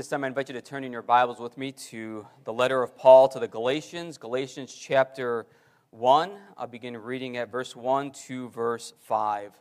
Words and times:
This 0.00 0.08
time 0.08 0.24
I 0.24 0.28
invite 0.28 0.48
you 0.48 0.54
to 0.54 0.62
turn 0.62 0.82
in 0.82 0.92
your 0.92 1.02
Bibles 1.02 1.40
with 1.40 1.58
me 1.58 1.72
to 1.72 2.26
the 2.44 2.54
letter 2.54 2.82
of 2.82 2.96
Paul 2.96 3.28
to 3.28 3.38
the 3.38 3.46
Galatians, 3.46 4.16
Galatians 4.16 4.74
chapter 4.74 5.44
1. 5.90 6.30
I'll 6.56 6.66
begin 6.66 6.96
reading 6.96 7.36
at 7.36 7.52
verse 7.52 7.76
1 7.76 8.12
to 8.28 8.48
verse 8.48 8.94
5. 9.00 9.52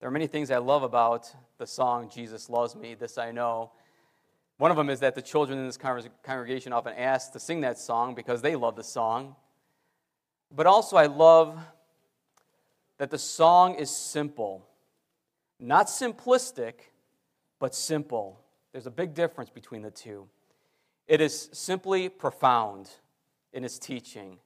There 0.00 0.08
are 0.08 0.10
many 0.10 0.26
things 0.26 0.50
I 0.50 0.56
love 0.56 0.82
about 0.82 1.32
the 1.58 1.66
song 1.68 2.10
Jesus 2.12 2.50
Loves 2.50 2.74
Me, 2.74 2.94
This 2.94 3.18
I 3.18 3.30
Know. 3.30 3.70
One 4.58 4.72
of 4.72 4.76
them 4.76 4.90
is 4.90 4.98
that 4.98 5.14
the 5.14 5.22
children 5.22 5.60
in 5.60 5.66
this 5.66 5.78
congregation 5.78 6.72
often 6.72 6.94
ask 6.94 7.30
to 7.34 7.38
sing 7.38 7.60
that 7.60 7.78
song 7.78 8.16
because 8.16 8.42
they 8.42 8.56
love 8.56 8.74
the 8.74 8.82
song. 8.82 9.36
But 10.50 10.66
also, 10.66 10.96
I 10.96 11.06
love 11.06 11.56
that 12.98 13.10
the 13.10 13.18
song 13.18 13.76
is 13.76 13.90
simple. 13.90 14.66
Not 15.58 15.86
simplistic, 15.86 16.74
but 17.58 17.74
simple. 17.74 18.40
There's 18.72 18.86
a 18.86 18.90
big 18.90 19.14
difference 19.14 19.50
between 19.50 19.82
the 19.82 19.90
two. 19.90 20.28
It 21.06 21.20
is 21.20 21.48
simply 21.52 22.08
profound 22.08 22.90
in 23.52 23.64
its 23.64 23.78
teaching, 23.78 24.38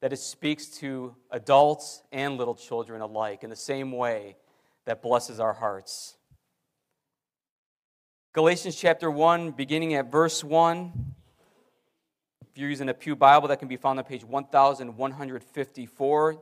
that 0.00 0.12
it 0.12 0.18
speaks 0.18 0.66
to 0.66 1.14
adults 1.30 2.02
and 2.12 2.36
little 2.36 2.54
children 2.54 3.00
alike 3.00 3.42
in 3.42 3.50
the 3.50 3.56
same 3.56 3.92
way 3.92 4.36
that 4.84 5.02
blesses 5.02 5.40
our 5.40 5.54
hearts. 5.54 6.16
Galatians 8.32 8.76
chapter 8.76 9.10
1, 9.10 9.52
beginning 9.52 9.94
at 9.94 10.10
verse 10.10 10.44
1. 10.44 10.92
If 12.50 12.58
you're 12.58 12.68
using 12.68 12.88
a 12.88 12.94
Pew 12.94 13.16
Bible, 13.16 13.48
that 13.48 13.58
can 13.58 13.68
be 13.68 13.76
found 13.76 13.98
on 13.98 14.04
page 14.04 14.24
1154. 14.24 16.38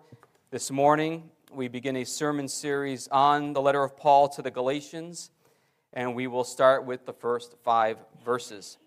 This 0.51 0.71
morning, 0.71 1.31
we 1.53 1.69
begin 1.69 1.97
a 1.97 2.05
sermon 2.05 2.49
series 2.49 3.09
on 3.09 3.53
the 3.53 3.63
letter 3.63 3.83
of 3.83 3.97
Paul 3.97 4.29
to 4.31 4.43
the 4.43 4.51
Galatians, 4.51 5.31
and 5.93 6.15
we 6.15 6.27
will 6.27 6.45
start 6.45 6.85
with 6.85 7.07
the 7.07 7.13
first 7.13 7.55
five 7.63 7.99
verses. 8.25 8.79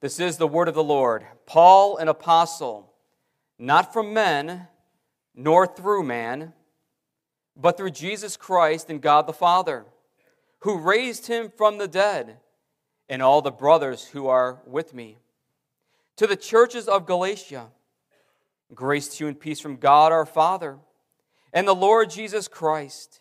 This 0.00 0.20
is 0.20 0.36
the 0.36 0.46
word 0.46 0.68
of 0.68 0.74
the 0.74 0.84
Lord. 0.84 1.26
Paul, 1.46 1.96
an 1.98 2.08
apostle, 2.08 2.92
not 3.58 3.92
from 3.92 4.14
men, 4.14 4.68
nor 5.34 5.66
through 5.66 6.02
man, 6.04 6.52
but 7.56 7.76
through 7.76 7.90
Jesus 7.90 8.36
Christ 8.36 8.88
and 8.90 9.00
God 9.00 9.26
the 9.26 9.32
Father 9.32 9.84
who 10.60 10.78
raised 10.78 11.26
him 11.26 11.52
from 11.56 11.78
the 11.78 11.88
dead, 11.88 12.38
and 13.08 13.22
all 13.22 13.40
the 13.40 13.50
brothers 13.50 14.08
who 14.08 14.26
are 14.26 14.58
with 14.66 14.92
me. 14.92 15.18
To 16.16 16.26
the 16.26 16.36
churches 16.36 16.88
of 16.88 17.06
Galatia, 17.06 17.68
grace 18.74 19.08
to 19.08 19.24
you 19.24 19.28
and 19.28 19.38
peace 19.38 19.60
from 19.60 19.76
God 19.76 20.12
our 20.12 20.26
Father 20.26 20.78
and 21.52 21.66
the 21.66 21.74
Lord 21.74 22.10
Jesus 22.10 22.48
Christ, 22.48 23.20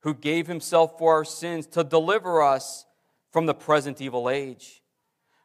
who 0.00 0.14
gave 0.14 0.46
himself 0.46 0.98
for 0.98 1.14
our 1.14 1.24
sins 1.24 1.66
to 1.68 1.84
deliver 1.84 2.42
us 2.42 2.86
from 3.30 3.46
the 3.46 3.54
present 3.54 4.00
evil 4.00 4.30
age, 4.30 4.82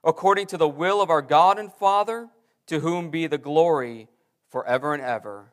according 0.03 0.47
to 0.47 0.57
the 0.57 0.67
will 0.67 1.01
of 1.01 1.09
our 1.09 1.21
God 1.21 1.59
and 1.59 1.71
Father, 1.71 2.29
to 2.67 2.79
whom 2.79 3.09
be 3.09 3.27
the 3.27 3.37
glory 3.37 4.07
forever 4.49 4.93
and 4.93 5.03
ever. 5.03 5.51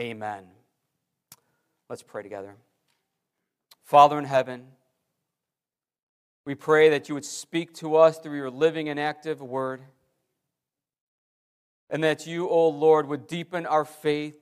Amen. 0.00 0.44
Let's 1.88 2.02
pray 2.02 2.22
together. 2.22 2.56
Father 3.84 4.18
in 4.18 4.24
heaven, 4.24 4.66
we 6.46 6.54
pray 6.54 6.88
that 6.90 7.08
you 7.08 7.14
would 7.14 7.24
speak 7.24 7.74
to 7.74 7.96
us 7.96 8.18
through 8.18 8.36
your 8.36 8.50
living 8.50 8.88
and 8.88 8.98
active 8.98 9.40
word, 9.40 9.82
and 11.94 12.02
that 12.02 12.26
you, 12.26 12.48
O 12.48 12.70
Lord, 12.70 13.06
would 13.06 13.28
deepen 13.28 13.66
our 13.66 13.84
faith 13.84 14.36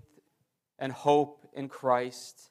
and 0.79 0.91
hope 0.91 1.47
in 1.53 1.69
Christ. 1.69 2.51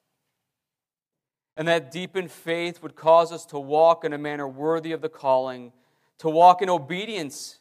And 1.58 1.68
that 1.68 1.90
deepened 1.90 2.30
faith 2.30 2.84
would 2.84 2.96
cause 2.96 3.32
us 3.32 3.48
to 3.48 3.58
walk 3.58 4.06
in 4.06 4.14
a 4.14 4.20
manner 4.20 4.48
worthy 4.48 4.92
of 4.92 5.02
the 5.02 5.10
calling, 5.10 5.74
to 6.20 6.30
walk 6.30 6.62
in 6.62 6.70
obedience 6.70 7.58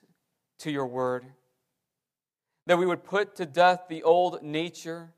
to 0.59 0.71
your 0.71 0.87
word. 0.87 1.25
That 2.67 2.77
we 2.77 2.85
would 2.85 3.05
put 3.05 3.37
to 3.37 3.47
death 3.47 3.85
the 3.89 4.03
old 4.03 4.43
nature, 4.43 5.15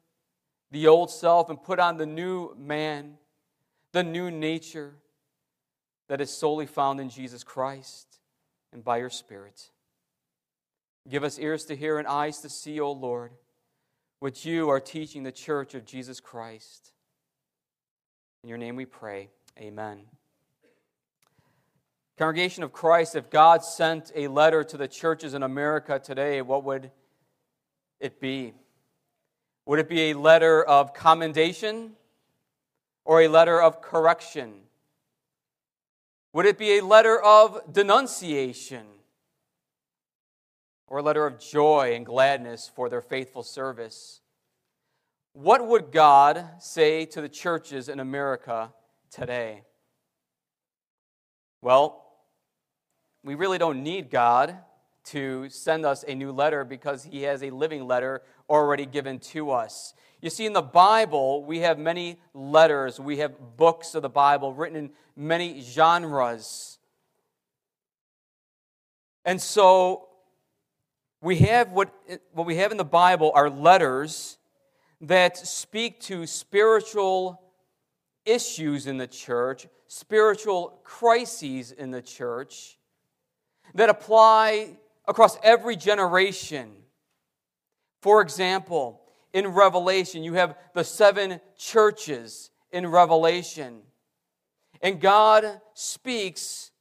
the 0.70 0.86
old 0.86 1.10
self, 1.10 1.50
and 1.50 1.60
put 1.60 1.80
on 1.80 1.96
the 1.96 2.06
new 2.06 2.54
man, 2.56 3.14
the 3.90 4.04
new 4.04 4.30
nature 4.30 4.94
that 6.06 6.20
is 6.20 6.30
solely 6.30 6.66
found 6.66 7.00
in 7.00 7.08
Jesus 7.08 7.42
Christ 7.42 8.20
and 8.72 8.84
by 8.84 8.98
your 8.98 9.10
Spirit. 9.10 9.71
Give 11.08 11.24
us 11.24 11.38
ears 11.38 11.64
to 11.66 11.76
hear 11.76 11.98
and 11.98 12.06
eyes 12.06 12.38
to 12.40 12.48
see, 12.48 12.78
O 12.78 12.92
Lord, 12.92 13.32
what 14.20 14.44
you 14.44 14.70
are 14.70 14.80
teaching 14.80 15.24
the 15.24 15.32
church 15.32 15.74
of 15.74 15.84
Jesus 15.84 16.20
Christ. 16.20 16.92
In 18.42 18.48
your 18.48 18.58
name 18.58 18.76
we 18.76 18.86
pray. 18.86 19.28
Amen. 19.58 20.02
Congregation 22.18 22.62
of 22.62 22.72
Christ, 22.72 23.16
if 23.16 23.30
God 23.30 23.64
sent 23.64 24.12
a 24.14 24.28
letter 24.28 24.62
to 24.62 24.76
the 24.76 24.86
churches 24.86 25.34
in 25.34 25.42
America 25.42 25.98
today, 25.98 26.40
what 26.40 26.62
would 26.64 26.90
it 27.98 28.20
be? 28.20 28.52
Would 29.66 29.80
it 29.80 29.88
be 29.88 30.10
a 30.10 30.14
letter 30.14 30.62
of 30.62 30.94
commendation 30.94 31.92
or 33.04 33.22
a 33.22 33.28
letter 33.28 33.60
of 33.60 33.80
correction? 33.80 34.54
Would 36.32 36.46
it 36.46 36.58
be 36.58 36.78
a 36.78 36.84
letter 36.84 37.20
of 37.20 37.72
denunciation 37.72 38.86
or 40.92 40.98
a 40.98 41.02
letter 41.02 41.24
of 41.24 41.38
joy 41.38 41.94
and 41.94 42.04
gladness 42.04 42.70
for 42.76 42.90
their 42.90 43.00
faithful 43.00 43.42
service? 43.42 44.20
What 45.32 45.66
would 45.66 45.90
God 45.90 46.46
say 46.58 47.06
to 47.06 47.22
the 47.22 47.30
churches 47.30 47.88
in 47.88 47.98
America 47.98 48.74
today? 49.10 49.62
Well, 51.62 52.04
we 53.24 53.36
really 53.36 53.56
don't 53.56 53.82
need 53.82 54.10
God 54.10 54.58
to 55.04 55.48
send 55.48 55.86
us 55.86 56.04
a 56.06 56.14
new 56.14 56.30
letter 56.30 56.62
because 56.62 57.04
he 57.04 57.22
has 57.22 57.42
a 57.42 57.48
living 57.48 57.86
letter 57.86 58.20
already 58.50 58.84
given 58.84 59.18
to 59.18 59.50
us. 59.50 59.94
You 60.20 60.28
see, 60.28 60.44
in 60.44 60.52
the 60.52 60.60
Bible, 60.60 61.42
we 61.42 61.60
have 61.60 61.78
many 61.78 62.20
letters, 62.34 63.00
we 63.00 63.16
have 63.16 63.56
books 63.56 63.94
of 63.94 64.02
the 64.02 64.10
Bible 64.10 64.52
written 64.52 64.76
in 64.76 64.90
many 65.16 65.62
genres. 65.62 66.78
And 69.24 69.40
so 69.40 70.08
we 71.22 71.36
have 71.36 71.70
what, 71.70 71.94
what 72.32 72.46
we 72.46 72.56
have 72.56 72.72
in 72.72 72.76
the 72.76 72.84
Bible 72.84 73.30
are 73.34 73.48
letters 73.48 74.38
that 75.00 75.36
speak 75.36 76.00
to 76.00 76.26
spiritual 76.26 77.40
issues 78.26 78.88
in 78.88 78.98
the 78.98 79.06
church, 79.06 79.68
spiritual 79.86 80.80
crises 80.82 81.70
in 81.70 81.92
the 81.92 82.02
church 82.02 82.76
that 83.74 83.88
apply 83.88 84.76
across 85.06 85.38
every 85.44 85.76
generation. 85.76 86.72
For 88.00 88.20
example, 88.20 89.00
in 89.32 89.46
Revelation, 89.46 90.24
you 90.24 90.34
have 90.34 90.56
the 90.74 90.84
seven 90.84 91.40
churches 91.56 92.50
in 92.72 92.88
Revelation. 92.88 93.82
And 94.80 95.00
God 95.00 95.60
speaks 95.74 96.72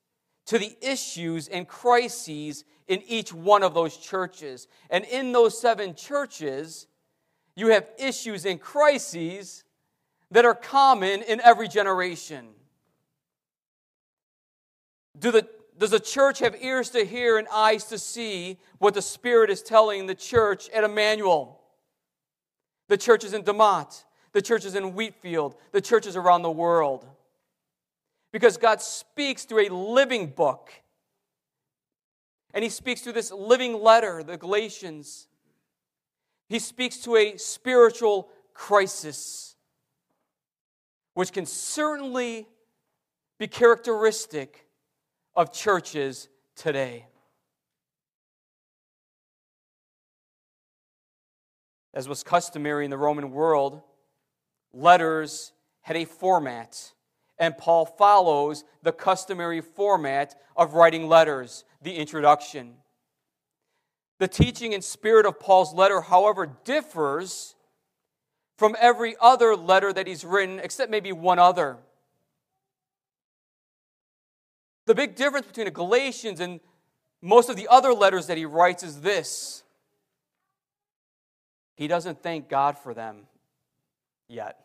to 0.48 0.58
the 0.58 0.76
issues 0.82 1.48
and 1.48 1.68
crises 1.68 2.66
in 2.92 3.02
each 3.08 3.34
one 3.34 3.64
of 3.64 3.74
those 3.74 3.98
churches. 3.98 4.68
And 4.90 5.06
in 5.06 5.32
those 5.32 5.60
seven 5.60 5.96
churches, 5.96 6.88
you 7.56 7.68
have 7.68 7.88
issues 7.98 8.46
and 8.46 8.60
crises 8.60 9.64
that 10.32 10.46
are 10.46 10.56
common 10.56 11.22
in 11.24 11.42
every 11.42 11.68
generation. 11.68 12.50
Do 15.18 15.32
the, 15.32 15.48
does 15.78 15.92
the 15.92 16.00
church 16.00 16.40
have 16.40 16.56
ears 16.62 16.90
to 16.92 17.06
hear 17.06 17.38
and 17.38 17.48
eyes 17.52 17.86
to 17.86 17.98
see 17.98 18.58
what 18.78 18.94
the 18.94 19.02
Spirit 19.02 19.50
is 19.50 19.62
telling 19.62 20.06
the 20.06 20.16
church 20.16 20.70
at 20.70 20.84
Emmanuel? 20.84 21.62
the 22.92 22.98
churches 22.98 23.34
in 23.34 23.42
DeMotte, 23.44 24.04
the 24.34 24.42
churches 24.42 24.76
in 24.76 24.94
Wheatfield, 24.94 25.56
the 25.72 25.80
churches 25.80 26.18
around 26.18 26.42
the 26.42 26.52
world. 26.52 27.08
Because 28.34 28.58
God 28.58 28.82
speaks 28.82 29.46
through 29.46 29.68
a 29.68 29.74
living 29.74 30.28
book. 30.28 30.74
And 32.54 32.64
He 32.64 32.70
speaks 32.70 33.02
through 33.02 33.14
this 33.14 33.32
living 33.32 33.82
letter, 33.82 34.24
the 34.24 34.38
Galatians. 34.38 35.28
He 36.50 36.60
speaks 36.60 36.98
to 37.00 37.16
a 37.16 37.38
spiritual 37.38 38.30
crisis, 38.54 39.56
which 41.14 41.32
can 41.32 41.46
certainly 41.46 42.48
be 43.40 43.48
characteristic 43.48 44.68
of 45.36 45.52
churches 45.54 46.28
today. 46.56 47.08
As 51.94 52.08
was 52.08 52.24
customary 52.24 52.86
in 52.86 52.92
the 52.92 52.98
Roman 52.98 53.32
world, 53.32 53.82
letters 54.74 55.52
had 55.82 55.98
a 55.98 56.06
format, 56.06 56.94
and 57.42 57.58
Paul 57.58 57.88
follows 57.88 58.64
the 58.84 58.92
customary 58.92 59.62
format 59.62 60.40
of 60.56 60.76
writing 60.76 61.10
letters, 61.10 61.66
the 61.82 61.96
introduction. 61.96 62.76
The 64.20 64.28
teaching 64.28 64.76
and 64.76 64.84
spirit 64.84 65.26
of 65.26 65.40
Paul's 65.40 65.74
letter, 65.74 66.02
however, 66.02 66.56
differs 66.64 67.56
from 68.60 68.76
every 68.80 69.16
other 69.20 69.56
letter 69.56 69.92
that 69.92 70.06
he's 70.06 70.24
written, 70.24 70.60
except 70.60 70.92
maybe 70.92 71.12
one 71.12 71.40
other. 71.40 71.78
The 74.86 74.94
big 74.94 75.16
difference 75.16 75.48
between 75.48 75.66
the 75.66 75.72
Galatians 75.72 76.40
and 76.40 76.60
most 77.24 77.50
of 77.50 77.56
the 77.56 77.68
other 77.70 77.92
letters 77.92 78.28
that 78.28 78.38
he 78.38 78.46
writes 78.46 78.84
is 78.84 79.02
this 79.02 79.64
he 81.76 81.88
doesn't 81.88 82.22
thank 82.22 82.50
God 82.50 82.78
for 82.78 82.94
them 82.94 83.24
yet. 84.28 84.60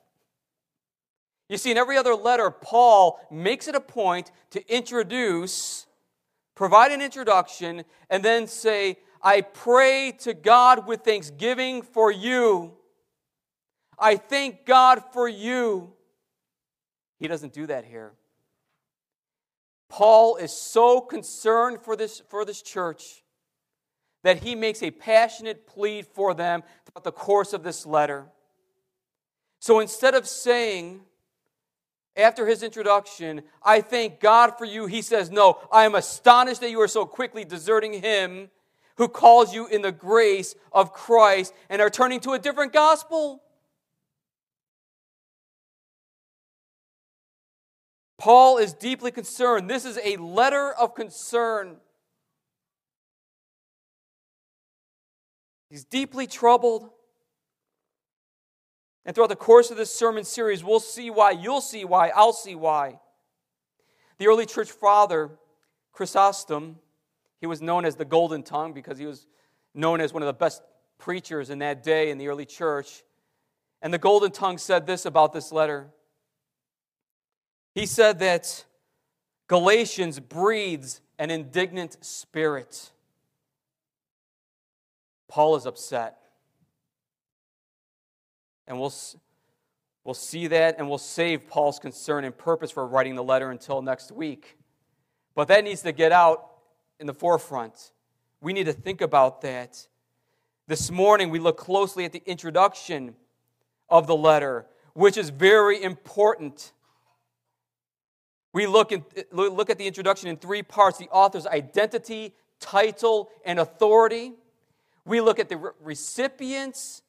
You 1.49 1.57
see, 1.57 1.71
in 1.71 1.77
every 1.77 1.97
other 1.97 2.15
letter, 2.15 2.51
Paul 2.51 3.21
makes 3.31 3.69
it 3.69 3.75
a 3.75 3.81
point 3.81 4.33
to 4.51 4.75
introduce, 4.75 5.87
provide 6.55 6.91
an 6.91 7.01
introduction, 7.01 7.85
and 8.11 8.23
then 8.25 8.47
say, 8.47 8.99
I 9.23 9.43
pray 9.43 10.13
to 10.21 10.35
God 10.35 10.87
with 10.87 11.03
thanksgiving 11.03 11.83
for 11.83 12.11
you. 12.11 12.75
I 13.99 14.17
thank 14.17 14.67
God 14.67 15.03
for 15.13 15.29
you. 15.29 15.93
He 17.19 17.29
doesn't 17.29 17.53
do 17.53 17.67
that 17.67 17.85
here. 17.85 18.13
Paul 19.89 20.37
is 20.37 20.53
so 20.53 21.01
concerned 21.01 21.79
for 21.81 21.97
this, 21.97 22.21
for 22.29 22.45
this 22.45 22.61
church 22.61 23.23
that 24.25 24.43
he 24.43 24.55
makes 24.55 24.83
a 24.83 24.91
passionate 24.91 25.67
plea 25.67 26.03
for 26.03 26.35
them 26.35 26.63
throughout 26.85 27.05
the 27.05 27.13
course 27.13 27.53
of 27.53 27.63
this 27.63 27.87
letter. 27.87 28.27
So 29.61 29.79
instead 29.79 30.15
of 30.15 30.27
saying, 30.27 31.03
after 32.17 32.47
his 32.47 32.63
introduction, 32.63 33.43
I 33.63 33.81
thank 33.81 34.21
God 34.21 34.57
for 34.57 34.65
you, 34.65 34.87
he 34.87 35.03
says, 35.03 35.31
No, 35.31 35.59
I 35.71 35.85
am 35.85 35.95
astonished 35.95 36.61
that 36.63 36.71
you 36.71 36.81
are 36.81 36.89
so 36.89 37.05
quickly 37.05 37.45
deserting 37.45 38.03
him 38.03 38.51
who 38.97 39.09
calls 39.09 39.55
you 39.55 39.67
in 39.67 39.83
the 39.83 39.93
grace 39.93 40.55
of 40.73 40.93
Christ 40.93 41.53
and 41.69 41.83
are 41.83 41.91
turning 41.91 42.21
to 42.21 42.33
a 42.33 42.39
different 42.39 42.73
gospel. 42.73 43.43
Paul 48.19 48.57
is 48.57 48.73
deeply 48.73 49.11
concerned. 49.11 49.69
This 49.69 49.85
is 49.85 49.99
a 50.03 50.17
letter 50.17 50.73
of 50.73 50.95
concern. 50.95 51.77
He's 55.69 55.85
deeply 55.85 56.27
troubled. 56.27 56.89
And 59.07 59.15
throughout 59.15 59.29
the 59.29 59.37
course 59.37 59.71
of 59.71 59.79
this 59.79 59.95
sermon 59.95 60.25
series, 60.25 60.63
we'll 60.63 60.81
see 60.81 61.09
why. 61.11 61.31
You'll 61.31 61.63
see 61.63 61.87
why. 61.87 62.09
I'll 62.09 62.35
see 62.35 62.55
why. 62.55 62.99
The 64.19 64.27
early 64.27 64.45
church 64.45 64.71
father, 64.71 65.31
Chrysostom, 65.93 66.77
he 67.41 67.47
was 67.47 67.63
known 67.63 67.87
as 67.87 67.97
the 67.97 68.05
Golden 68.05 68.43
Tongue 68.43 68.75
because 68.75 68.99
he 68.99 69.07
was 69.07 69.27
known 69.73 70.01
as 70.03 70.13
one 70.13 70.23
of 70.23 70.27
the 70.27 70.35
best 70.35 70.61
preachers 70.99 71.49
in 71.49 71.61
that 71.61 71.83
day 71.83 72.11
in 72.11 72.19
the 72.19 72.29
early 72.29 72.45
church. 72.45 73.05
And 73.81 73.95
the 73.95 73.99
Golden 73.99 74.31
Tongue 74.33 74.59
said 74.59 74.87
this 74.87 75.07
about 75.07 75.33
this 75.33 75.53
letter 75.53 75.89
he 77.77 77.85
said 77.85 78.21
that 78.21 78.65
Galatians 79.49 80.19
breathes 80.19 81.03
an 81.19 81.31
indignant 81.31 82.03
spirit. 82.03 82.91
Paul 85.29 85.57
is 85.57 85.67
upset. 85.67 86.17
And 88.67 88.81
we'll, 88.81 88.93
we'll 90.05 90.15
see 90.15 90.47
that 90.49 90.77
and 90.79 90.89
we'll 90.89 90.99
save 90.99 91.49
Paul's 91.49 91.79
concern 91.79 92.25
and 92.25 92.37
purpose 92.37 92.71
for 92.71 92.87
writing 92.87 93.15
the 93.15 93.25
letter 93.25 93.51
until 93.51 93.83
next 93.83 94.13
week. 94.13 94.57
But 95.35 95.49
that 95.49 95.65
needs 95.65 95.83
to 95.83 95.93
get 95.93 96.13
out 96.13 96.51
in 96.99 97.07
the 97.07 97.15
forefront. 97.15 97.93
We 98.41 98.53
need 98.53 98.65
to 98.67 98.73
think 98.73 99.01
about 99.01 99.43
that. 99.43 99.87
This 100.67 100.91
morning, 100.91 101.31
we 101.31 101.39
look 101.39 101.57
closely 101.57 102.05
at 102.05 102.13
the 102.13 102.23
introduction 102.27 103.15
of 103.89 104.07
the 104.07 104.17
letter, 104.17 104.67
which 104.95 105.17
is 105.17 105.31
very 105.31 105.83
important. 105.83 106.73
We 108.53 108.67
look, 108.67 108.91
in, 108.91 109.05
look 109.31 109.71
at 109.71 109.79
the 109.79 109.87
introduction 109.87 110.29
in 110.29 110.39
three 110.39 110.63
parts 110.63 110.99
the 110.99 111.09
author's 111.11 111.47
identity, 111.47 112.35
title, 112.59 113.31
and 113.45 113.61
authority. 113.61 114.33
We 115.05 115.21
look 115.21 115.39
at 115.39 115.49
the 115.49 115.73
recipient's 115.81 117.03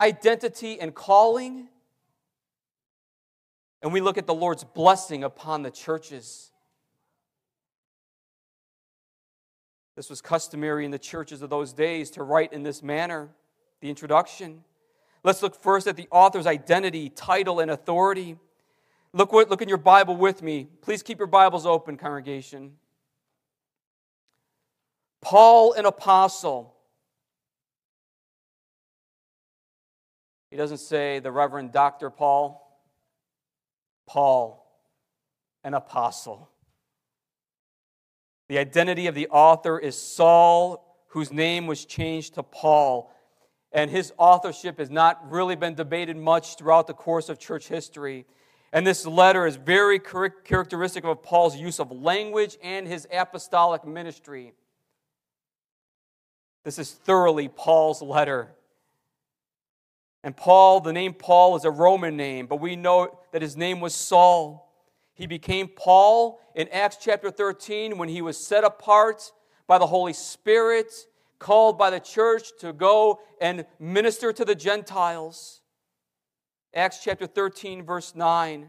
identity 0.00 0.80
and 0.80 0.94
calling. 0.94 1.68
And 3.82 3.92
we 3.92 4.00
look 4.00 4.18
at 4.18 4.26
the 4.26 4.34
Lord's 4.34 4.64
blessing 4.64 5.24
upon 5.24 5.62
the 5.62 5.70
churches. 5.70 6.50
This 9.96 10.10
was 10.10 10.20
customary 10.20 10.84
in 10.84 10.90
the 10.90 10.98
churches 10.98 11.40
of 11.40 11.50
those 11.50 11.72
days 11.72 12.10
to 12.12 12.22
write 12.22 12.52
in 12.52 12.62
this 12.62 12.82
manner 12.82 13.30
the 13.80 13.88
introduction. 13.88 14.62
Let's 15.24 15.42
look 15.42 15.60
first 15.60 15.86
at 15.86 15.96
the 15.96 16.06
author's 16.10 16.46
identity, 16.46 17.08
title, 17.08 17.60
and 17.60 17.70
authority. 17.70 18.36
Look, 19.12 19.32
what, 19.32 19.48
look 19.48 19.62
in 19.62 19.68
your 19.68 19.78
Bible 19.78 20.16
with 20.16 20.42
me. 20.42 20.68
Please 20.82 21.02
keep 21.02 21.18
your 21.18 21.26
Bibles 21.26 21.64
open, 21.64 21.96
congregation. 21.96 22.74
Paul, 25.22 25.72
an 25.72 25.86
apostle. 25.86 26.75
He 30.50 30.56
doesn't 30.56 30.78
say 30.78 31.18
the 31.18 31.32
Reverend 31.32 31.72
Dr. 31.72 32.10
Paul. 32.10 32.62
Paul, 34.06 34.64
an 35.64 35.74
apostle. 35.74 36.48
The 38.48 38.58
identity 38.58 39.08
of 39.08 39.14
the 39.14 39.28
author 39.28 39.78
is 39.78 40.00
Saul, 40.00 40.96
whose 41.08 41.32
name 41.32 41.66
was 41.66 41.84
changed 41.84 42.34
to 42.34 42.42
Paul. 42.42 43.12
And 43.72 43.90
his 43.90 44.12
authorship 44.16 44.78
has 44.78 44.90
not 44.90 45.30
really 45.30 45.56
been 45.56 45.74
debated 45.74 46.16
much 46.16 46.56
throughout 46.56 46.86
the 46.86 46.94
course 46.94 47.28
of 47.28 47.38
church 47.38 47.66
history. 47.66 48.26
And 48.72 48.86
this 48.86 49.04
letter 49.04 49.46
is 49.46 49.56
very 49.56 49.98
characteristic 49.98 51.04
of 51.04 51.22
Paul's 51.22 51.56
use 51.56 51.80
of 51.80 51.90
language 51.90 52.56
and 52.62 52.86
his 52.86 53.08
apostolic 53.12 53.84
ministry. 53.84 54.52
This 56.64 56.78
is 56.78 56.92
thoroughly 56.92 57.48
Paul's 57.48 58.02
letter. 58.02 58.55
And 60.22 60.36
Paul, 60.36 60.80
the 60.80 60.92
name 60.92 61.14
Paul 61.14 61.56
is 61.56 61.64
a 61.64 61.70
Roman 61.70 62.16
name, 62.16 62.46
but 62.46 62.60
we 62.60 62.76
know 62.76 63.18
that 63.32 63.42
his 63.42 63.56
name 63.56 63.80
was 63.80 63.94
Saul. 63.94 64.72
He 65.14 65.26
became 65.26 65.68
Paul 65.68 66.40
in 66.54 66.68
Acts 66.68 66.98
chapter 67.00 67.30
13 67.30 67.96
when 67.96 68.08
he 68.08 68.22
was 68.22 68.36
set 68.36 68.64
apart 68.64 69.32
by 69.66 69.78
the 69.78 69.86
Holy 69.86 70.12
Spirit, 70.12 70.92
called 71.38 71.78
by 71.78 71.90
the 71.90 72.00
church 72.00 72.48
to 72.60 72.72
go 72.72 73.20
and 73.40 73.66
minister 73.78 74.32
to 74.32 74.44
the 74.44 74.54
Gentiles. 74.54 75.60
Acts 76.74 77.00
chapter 77.02 77.26
13, 77.26 77.82
verse 77.82 78.14
9. 78.14 78.68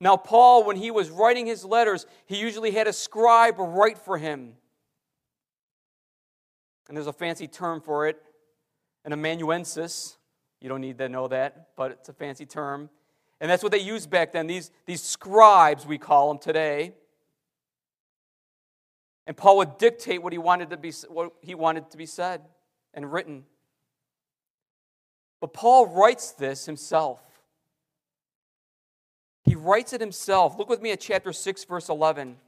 Now, 0.00 0.16
Paul, 0.16 0.64
when 0.64 0.76
he 0.76 0.90
was 0.90 1.10
writing 1.10 1.46
his 1.46 1.64
letters, 1.64 2.06
he 2.26 2.38
usually 2.38 2.70
had 2.72 2.86
a 2.86 2.92
scribe 2.92 3.56
write 3.58 3.98
for 3.98 4.18
him. 4.18 4.54
And 6.88 6.96
there's 6.96 7.06
a 7.06 7.12
fancy 7.12 7.46
term 7.46 7.80
for 7.80 8.06
it, 8.08 8.20
an 9.04 9.12
amanuensis. 9.12 10.16
You 10.64 10.70
don't 10.70 10.80
need 10.80 10.96
to 10.96 11.10
know 11.10 11.28
that, 11.28 11.76
but 11.76 11.90
it's 11.90 12.08
a 12.08 12.14
fancy 12.14 12.46
term. 12.46 12.88
And 13.38 13.50
that's 13.50 13.62
what 13.62 13.70
they 13.70 13.80
used 13.80 14.08
back 14.08 14.32
then, 14.32 14.46
these, 14.46 14.70
these 14.86 15.02
scribes, 15.02 15.84
we 15.84 15.98
call 15.98 16.28
them 16.28 16.38
today. 16.38 16.94
And 19.26 19.36
Paul 19.36 19.58
would 19.58 19.76
dictate 19.76 20.22
what 20.22 20.32
he 20.32 20.38
wanted 20.38 20.70
to 20.70 20.78
be, 20.78 20.90
what 21.10 21.34
he 21.42 21.54
wanted 21.54 21.90
to 21.90 21.98
be 21.98 22.06
said 22.06 22.40
and 22.94 23.12
written. 23.12 23.44
But 25.38 25.52
Paul 25.52 25.86
writes 25.86 26.30
this 26.30 26.64
himself. 26.64 27.20
He 29.42 29.54
writes 29.54 29.92
it 29.92 30.00
himself. 30.00 30.58
Look 30.58 30.70
with 30.70 30.80
me 30.80 30.92
at 30.92 31.00
chapter 31.00 31.34
6, 31.34 31.64
verse 31.64 31.90
11. 31.90 32.38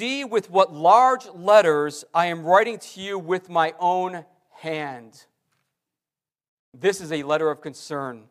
See 0.00 0.24
with 0.24 0.48
what 0.50 0.72
large 0.72 1.26
letters 1.26 2.06
I 2.14 2.28
am 2.28 2.42
writing 2.42 2.78
to 2.78 3.00
you 3.02 3.18
with 3.18 3.50
my 3.50 3.74
own 3.78 4.24
hand. 4.48 5.26
This 6.72 7.02
is 7.02 7.12
a 7.12 7.22
letter 7.22 7.50
of 7.50 7.60
concern. 7.60 8.22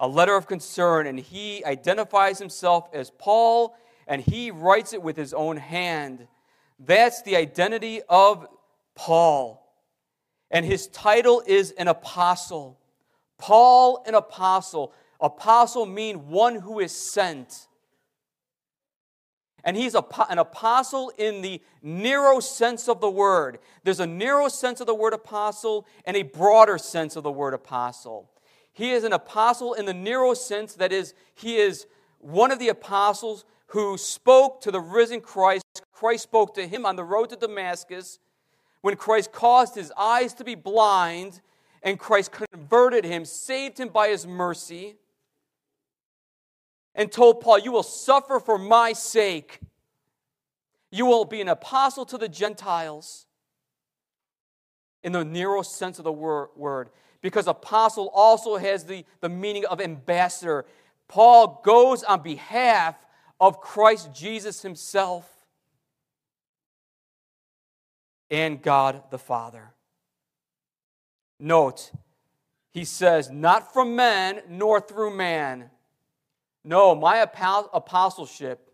A 0.00 0.08
letter 0.08 0.34
of 0.34 0.48
concern, 0.48 1.06
and 1.06 1.16
he 1.16 1.64
identifies 1.64 2.40
himself 2.40 2.88
as 2.92 3.08
Paul, 3.08 3.76
and 4.08 4.20
he 4.20 4.50
writes 4.50 4.92
it 4.92 5.00
with 5.00 5.16
his 5.16 5.32
own 5.32 5.58
hand. 5.58 6.26
That's 6.80 7.22
the 7.22 7.36
identity 7.36 8.00
of 8.08 8.48
Paul. 8.96 9.64
And 10.50 10.66
his 10.66 10.88
title 10.88 11.40
is 11.46 11.70
an 11.70 11.86
apostle. 11.86 12.80
Paul, 13.38 14.02
an 14.08 14.16
apostle. 14.16 14.92
Apostle 15.20 15.86
mean 15.86 16.30
one 16.30 16.56
who 16.56 16.80
is 16.80 16.90
sent. 16.90 17.68
And 19.66 19.76
he's 19.76 19.94
a, 19.94 20.04
an 20.30 20.38
apostle 20.38 21.12
in 21.18 21.42
the 21.42 21.60
narrow 21.82 22.40
sense 22.40 22.88
of 22.88 23.02
the 23.02 23.10
word. 23.10 23.58
There's 23.84 24.00
a 24.00 24.06
narrow 24.06 24.48
sense 24.48 24.80
of 24.80 24.86
the 24.86 24.94
word 24.94 25.12
apostle 25.12 25.86
and 26.06 26.16
a 26.16 26.22
broader 26.22 26.78
sense 26.78 27.16
of 27.16 27.24
the 27.24 27.32
word 27.32 27.52
apostle. 27.52 28.30
He 28.72 28.92
is 28.92 29.04
an 29.04 29.12
apostle 29.12 29.74
in 29.74 29.84
the 29.84 29.92
narrow 29.92 30.32
sense 30.32 30.74
that 30.74 30.92
is, 30.92 31.12
he 31.34 31.56
is 31.56 31.86
one 32.20 32.50
of 32.50 32.58
the 32.58 32.68
apostles 32.68 33.44
who 33.68 33.98
spoke 33.98 34.62
to 34.62 34.70
the 34.70 34.80
risen 34.80 35.20
Christ 35.20 35.66
Christ 35.96 36.24
spoke 36.24 36.54
to 36.54 36.68
him 36.68 36.84
on 36.84 36.96
the 36.96 37.04
road 37.04 37.30
to 37.30 37.36
Damascus, 37.36 38.18
when 38.82 38.96
Christ 38.96 39.32
caused 39.32 39.74
his 39.74 39.90
eyes 39.96 40.34
to 40.34 40.44
be 40.44 40.54
blind, 40.54 41.40
and 41.82 41.98
Christ 41.98 42.32
converted 42.32 43.02
him, 43.02 43.24
saved 43.24 43.80
him 43.80 43.88
by 43.88 44.08
his 44.08 44.26
mercy, 44.26 44.96
and 46.96 47.12
told 47.12 47.40
Paul, 47.40 47.60
You 47.60 47.70
will 47.70 47.84
suffer 47.84 48.40
for 48.40 48.58
my 48.58 48.92
sake. 48.92 49.60
You 50.90 51.06
will 51.06 51.26
be 51.26 51.40
an 51.40 51.48
apostle 51.48 52.06
to 52.06 52.18
the 52.18 52.28
Gentiles 52.28 53.26
in 55.04 55.12
the 55.12 55.24
narrow 55.24 55.62
sense 55.62 55.98
of 55.98 56.04
the 56.04 56.12
word, 56.12 56.88
because 57.20 57.46
apostle 57.46 58.10
also 58.12 58.56
has 58.56 58.84
the, 58.84 59.04
the 59.20 59.28
meaning 59.28 59.64
of 59.66 59.80
ambassador. 59.80 60.64
Paul 61.06 61.60
goes 61.64 62.02
on 62.02 62.22
behalf 62.22 62.96
of 63.38 63.60
Christ 63.60 64.12
Jesus 64.12 64.62
himself 64.62 65.30
and 68.30 68.60
God 68.60 69.02
the 69.10 69.18
Father. 69.18 69.74
Note, 71.38 71.92
he 72.72 72.84
says, 72.84 73.30
not 73.30 73.72
from 73.72 73.94
men 73.94 74.40
nor 74.48 74.80
through 74.80 75.14
man. 75.14 75.70
No, 76.68 76.96
my 76.96 77.18
apostleship 77.18 78.72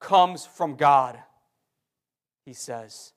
comes 0.00 0.46
from 0.46 0.76
God, 0.76 1.18
he 2.46 2.54
says. 2.54 3.12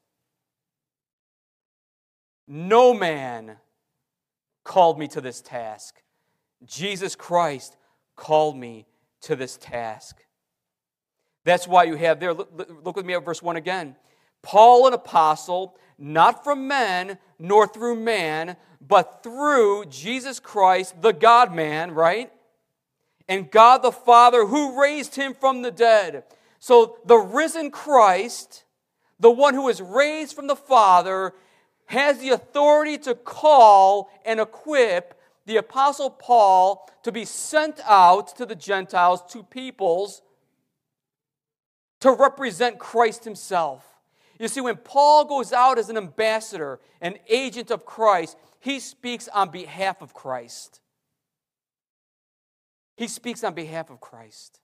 No 2.45 2.93
man 2.93 3.55
called 4.65 4.99
me 4.99 5.07
to 5.07 5.21
this 5.21 5.39
task. 5.39 6.01
Jesus 6.65 7.15
Christ 7.15 7.77
called 8.17 8.57
me 8.57 8.87
to 9.21 9.37
this 9.37 9.55
task. 9.55 10.17
That's 11.45 11.65
why 11.65 11.85
you 11.85 11.95
have 11.95 12.19
there, 12.19 12.33
look, 12.33 12.97
with 12.97 13.05
me 13.05 13.13
at 13.13 13.23
verse 13.23 13.41
1 13.41 13.55
again. 13.55 13.95
Paul, 14.41 14.85
an 14.85 14.93
apostle, 14.93 15.77
not 15.97 16.43
from 16.43 16.67
men 16.67 17.19
nor 17.39 17.67
through 17.67 17.95
man, 17.95 18.57
but 18.85 19.23
through 19.23 19.85
Jesus 19.85 20.41
Christ, 20.41 21.01
the 21.01 21.13
God 21.13 21.55
man, 21.55 21.91
right? 21.91 22.32
And 23.27 23.49
God 23.49 23.81
the 23.81 23.91
Father 23.91 24.45
who 24.45 24.81
raised 24.81 25.15
him 25.15 25.33
from 25.33 25.61
the 25.61 25.71
dead. 25.71 26.23
So 26.59 26.97
the 27.05 27.17
risen 27.17 27.71
Christ, 27.71 28.63
the 29.19 29.31
one 29.31 29.53
who 29.53 29.69
is 29.69 29.81
raised 29.81 30.35
from 30.35 30.47
the 30.47 30.55
Father, 30.55 31.33
has 31.85 32.19
the 32.19 32.29
authority 32.29 32.97
to 32.99 33.15
call 33.15 34.09
and 34.25 34.39
equip 34.39 35.19
the 35.45 35.57
Apostle 35.57 36.09
Paul 36.09 36.89
to 37.03 37.11
be 37.11 37.25
sent 37.25 37.79
out 37.85 38.35
to 38.37 38.45
the 38.45 38.55
Gentiles, 38.55 39.21
to 39.29 39.43
peoples, 39.43 40.21
to 41.99 42.11
represent 42.11 42.79
Christ 42.79 43.23
himself. 43.23 43.85
You 44.39 44.47
see, 44.47 44.61
when 44.61 44.77
Paul 44.77 45.25
goes 45.25 45.53
out 45.53 45.77
as 45.77 45.89
an 45.89 45.97
ambassador, 45.97 46.79
an 47.01 47.17
agent 47.29 47.71
of 47.71 47.85
Christ, 47.85 48.37
he 48.59 48.79
speaks 48.79 49.27
on 49.27 49.49
behalf 49.49 50.01
of 50.01 50.13
Christ. 50.13 50.81
He 52.95 53.07
speaks 53.07 53.43
on 53.43 53.53
behalf 53.53 53.89
of 53.89 53.99
Christ. 53.99 54.59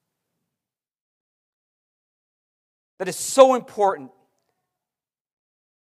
That 3.00 3.07
is 3.07 3.15
so 3.15 3.55
important. 3.55 4.12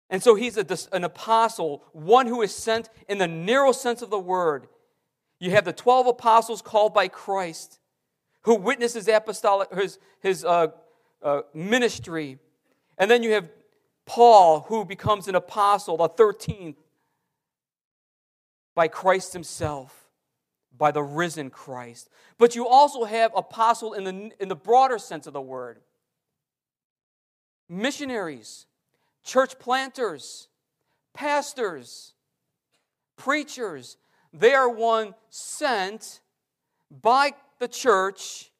And 0.10 0.22
so 0.22 0.36
he's 0.36 0.58
a, 0.58 0.66
an 0.92 1.04
apostle, 1.04 1.84
one 1.94 2.28
who 2.28 2.42
is 2.42 2.54
sent 2.54 2.90
in 3.08 3.18
the 3.18 3.28
narrow 3.28 3.72
sense 3.72 4.02
of 4.02 4.10
the 4.10 4.20
word. 4.20 4.68
You 5.40 5.52
have 5.52 5.66
the 5.66 5.74
12 5.74 6.08
apostles 6.08 6.62
called 6.62 6.94
by 6.94 7.08
Christ 7.08 7.82
who 8.44 8.56
witness 8.56 8.94
his 8.94 9.08
apostolic, 9.08 9.74
his, 9.74 10.00
his 10.20 10.44
uh, 10.44 10.68
uh, 11.22 11.42
ministry. 11.54 12.40
And 12.98 13.10
then 13.10 13.24
you 13.24 13.34
have 13.34 13.50
Paul, 14.06 14.62
who 14.62 14.84
becomes 14.84 15.28
an 15.28 15.36
apostle, 15.36 15.98
the 15.98 16.10
13th, 16.10 16.76
by 18.74 18.88
Christ 18.88 19.34
himself, 19.34 20.01
by 20.82 20.90
the 20.90 21.04
risen 21.04 21.52
Christ. 21.52 22.10
But 22.40 22.56
you 22.56 22.68
also 22.68 23.04
have 23.04 23.32
apostle 23.36 23.94
in 23.94 24.04
the, 24.04 24.32
in 24.40 24.50
the 24.50 24.56
broader 24.56 24.98
sense 24.98 25.28
of 25.28 25.34
the 25.34 25.40
word 25.40 25.80
missionaries, 27.70 28.66
church 29.24 29.60
planters, 29.60 30.48
pastors, 31.14 32.14
preachers. 33.16 33.98
They 34.34 34.56
are 34.56 34.68
one 34.68 35.14
sent 35.30 36.20
by 36.90 37.36
the 37.60 37.68
church 37.68 38.52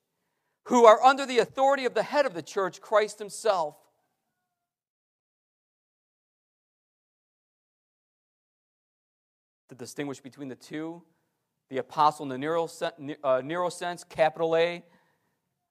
who 0.66 0.86
are 0.86 1.04
under 1.04 1.26
the 1.26 1.40
authority 1.40 1.86
of 1.86 1.96
the 1.96 2.04
head 2.04 2.28
of 2.28 2.36
the 2.36 2.44
church, 2.44 2.82
Christ 2.82 3.18
Himself. 3.18 3.76
to 9.70 9.76
distinguish 9.76 10.20
between 10.20 10.50
the 10.50 10.56
two 10.56 11.02
the 11.72 11.78
apostle 11.78 12.24
in 12.24 12.30
the 12.30 12.38
narrow, 12.38 12.70
uh, 13.24 13.42
narrow 13.46 13.70
sense, 13.70 14.04
capital 14.04 14.58
A, 14.58 14.84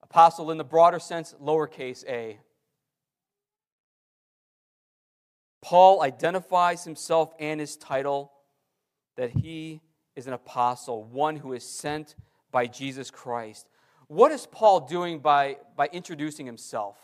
apostle 0.02 0.50
in 0.50 0.56
the 0.56 0.64
broader 0.64 0.98
sense, 0.98 1.34
lowercase 1.38 2.06
a. 2.08 2.38
Paul 5.60 6.00
identifies 6.00 6.84
himself 6.84 7.34
and 7.38 7.60
his 7.60 7.76
title 7.76 8.32
that 9.18 9.28
he 9.28 9.82
is 10.16 10.26
an 10.26 10.32
apostle, 10.32 11.04
one 11.04 11.36
who 11.36 11.52
is 11.52 11.68
sent 11.68 12.14
by 12.50 12.66
Jesus 12.66 13.10
Christ. 13.10 13.68
What 14.06 14.32
is 14.32 14.46
Paul 14.46 14.88
doing 14.88 15.18
by, 15.18 15.58
by 15.76 15.90
introducing 15.92 16.46
himself 16.46 16.96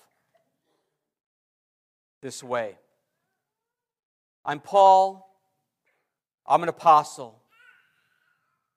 this 2.23 2.43
way? 2.43 2.79
I'm 4.43 4.59
Paul. 4.59 5.38
I'm 6.47 6.62
an 6.62 6.71
apostle. 6.71 7.43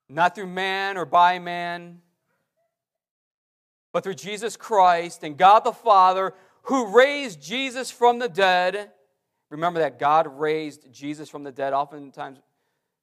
Not 0.10 0.34
through 0.34 0.48
man 0.48 0.98
or 0.98 1.06
by 1.06 1.38
man, 1.38 2.02
but 3.94 4.04
through 4.04 4.16
Jesus 4.16 4.58
Christ 4.58 5.24
and 5.24 5.38
God 5.38 5.64
the 5.64 5.72
Father 5.72 6.34
who 6.64 6.96
raised 6.96 7.42
Jesus 7.42 7.92
from 7.92 8.20
the 8.20 8.30
dead. 8.30 8.92
Remember 9.50 9.80
that 9.80 10.00
God 10.00 10.28
raised 10.28 10.92
Jesus 10.92 11.30
from 11.30 11.44
the 11.44 11.52
dead. 11.52 11.74
Oftentimes 11.74 12.40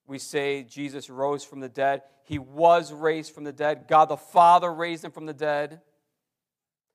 we 0.07 0.19
say 0.19 0.65
Jesus 0.65 1.11
rose 1.11 1.45
from 1.45 1.61
the 1.61 1.69
dead. 1.69 2.03
He 2.25 2.39
was 2.39 2.93
raised 2.93 3.33
from 3.35 3.45
the 3.45 3.53
dead. 3.53 3.87
God 3.89 4.07
the 4.07 4.17
Father 4.17 4.73
raised 4.73 5.05
him 5.05 5.13
from 5.13 5.27
the 5.27 5.35
dead. 5.35 5.81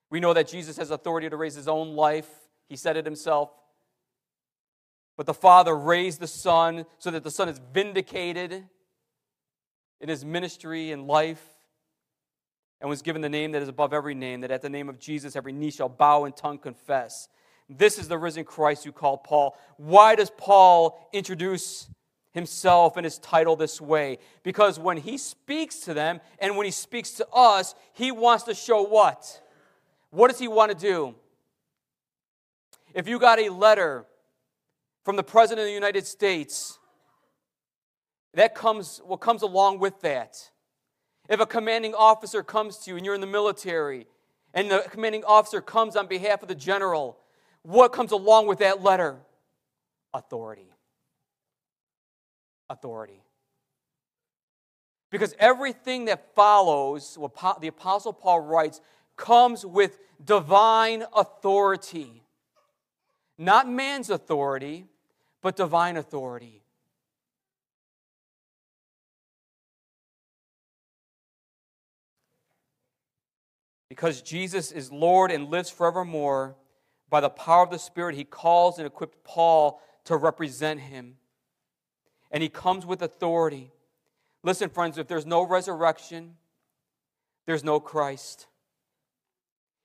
We 0.09 0.19
know 0.19 0.33
that 0.33 0.47
Jesus 0.47 0.77
has 0.77 0.91
authority 0.91 1.29
to 1.29 1.37
raise 1.37 1.55
his 1.55 1.67
own 1.67 1.95
life. 1.95 2.29
He 2.67 2.75
said 2.75 2.97
it 2.97 3.05
himself. 3.05 3.49
But 5.17 5.25
the 5.25 5.33
Father 5.33 5.75
raised 5.75 6.19
the 6.19 6.27
Son 6.27 6.85
so 6.97 7.11
that 7.11 7.23
the 7.23 7.31
Son 7.31 7.47
is 7.47 7.59
vindicated 7.73 8.65
in 10.01 10.09
his 10.09 10.25
ministry 10.25 10.91
and 10.91 11.07
life 11.07 11.43
and 12.81 12.89
was 12.89 13.01
given 13.01 13.21
the 13.21 13.29
name 13.29 13.51
that 13.51 13.61
is 13.61 13.69
above 13.69 13.93
every 13.93 14.15
name, 14.15 14.41
that 14.41 14.51
at 14.51 14.61
the 14.61 14.69
name 14.69 14.89
of 14.89 14.99
Jesus 14.99 15.35
every 15.35 15.53
knee 15.53 15.71
shall 15.71 15.87
bow 15.87 16.25
and 16.25 16.35
tongue 16.35 16.57
confess. 16.57 17.29
This 17.69 17.97
is 17.97 18.07
the 18.07 18.17
risen 18.17 18.43
Christ 18.43 18.83
who 18.83 18.91
called 18.91 19.23
Paul. 19.23 19.55
Why 19.77 20.15
does 20.15 20.29
Paul 20.29 21.07
introduce 21.13 21.87
himself 22.31 22.97
and 22.97 23.05
his 23.05 23.19
title 23.19 23.55
this 23.55 23.79
way? 23.79 24.17
Because 24.43 24.77
when 24.79 24.97
he 24.97 25.17
speaks 25.17 25.79
to 25.81 25.93
them 25.93 26.19
and 26.39 26.57
when 26.57 26.65
he 26.65 26.71
speaks 26.71 27.11
to 27.11 27.27
us, 27.29 27.75
he 27.93 28.11
wants 28.11 28.43
to 28.45 28.53
show 28.53 28.83
what? 28.83 29.41
What 30.09 30.29
does 30.29 30.39
he 30.39 30.47
want 30.47 30.71
to 30.71 30.77
do? 30.77 31.15
If 32.93 33.07
you 33.07 33.19
got 33.19 33.39
a 33.39 33.49
letter 33.49 34.05
from 35.03 35.15
the 35.15 35.23
President 35.23 35.61
of 35.61 35.67
the 35.67 35.73
United 35.73 36.05
States. 36.05 36.77
That 38.33 38.55
comes, 38.55 39.01
what 39.05 39.17
comes 39.17 39.41
along 39.41 39.79
with 39.79 39.99
that. 40.01 40.49
If 41.29 41.39
a 41.39 41.45
commanding 41.45 41.93
officer 41.93 42.43
comes 42.43 42.77
to 42.79 42.91
you 42.91 42.97
and 42.97 43.05
you're 43.05 43.15
in 43.15 43.21
the 43.21 43.27
military, 43.27 44.07
and 44.53 44.69
the 44.69 44.85
commanding 44.89 45.23
officer 45.23 45.61
comes 45.61 45.95
on 45.95 46.07
behalf 46.07 46.41
of 46.41 46.47
the 46.47 46.55
general, 46.55 47.17
what 47.63 47.93
comes 47.93 48.11
along 48.11 48.47
with 48.47 48.59
that 48.59 48.81
letter? 48.81 49.17
Authority. 50.13 50.67
Authority. 52.69 53.21
Because 55.09 55.35
everything 55.39 56.05
that 56.05 56.33
follows, 56.35 57.17
what 57.17 57.61
the 57.61 57.67
Apostle 57.67 58.13
Paul 58.13 58.41
writes, 58.41 58.81
comes 59.17 59.65
with 59.65 59.99
divine 60.23 61.03
authority. 61.15 62.23
Not 63.37 63.69
man's 63.69 64.09
authority, 64.09 64.85
but 65.41 65.55
divine 65.55 65.97
authority. 65.97 66.60
Because 73.91 74.21
Jesus 74.21 74.71
is 74.71 74.89
Lord 74.89 75.31
and 75.31 75.49
lives 75.49 75.69
forevermore, 75.69 76.55
by 77.09 77.19
the 77.19 77.29
power 77.29 77.63
of 77.63 77.71
the 77.71 77.77
Spirit, 77.77 78.15
he 78.15 78.23
calls 78.23 78.77
and 78.77 78.87
equipped 78.87 79.21
Paul 79.25 79.81
to 80.05 80.15
represent 80.15 80.79
him. 80.79 81.17
And 82.31 82.41
he 82.41 82.47
comes 82.47 82.85
with 82.85 83.01
authority. 83.01 83.73
Listen, 84.43 84.69
friends, 84.69 84.97
if 84.97 85.09
there's 85.09 85.25
no 85.25 85.45
resurrection, 85.45 86.37
there's 87.45 87.65
no 87.65 87.81
Christ. 87.81 88.47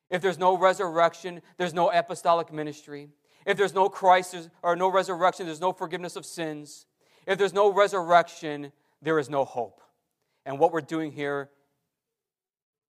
If 0.09 0.23
there's 0.23 0.39
no 0.39 0.57
resurrection, 0.57 1.43
there's 1.57 1.75
no 1.75 1.91
apostolic 1.91 2.53
ministry. 2.53 3.09
If 3.45 3.57
there's 3.57 3.75
no 3.75 3.89
Christ 3.89 4.37
or 4.63 4.77
no 4.77 4.89
resurrection, 4.89 5.47
there's 5.47 5.61
no 5.61 5.73
forgiveness 5.73 6.15
of 6.15 6.25
sins. 6.25 6.87
If 7.27 7.39
there's 7.39 7.53
no 7.53 7.73
resurrection, 7.73 8.71
there 9.03 9.19
is 9.19 9.29
no 9.29 9.45
hope. 9.45 9.81
And 10.45 10.61
what 10.61 10.71
we're 10.71 10.81
doing 10.81 11.11
here 11.11 11.51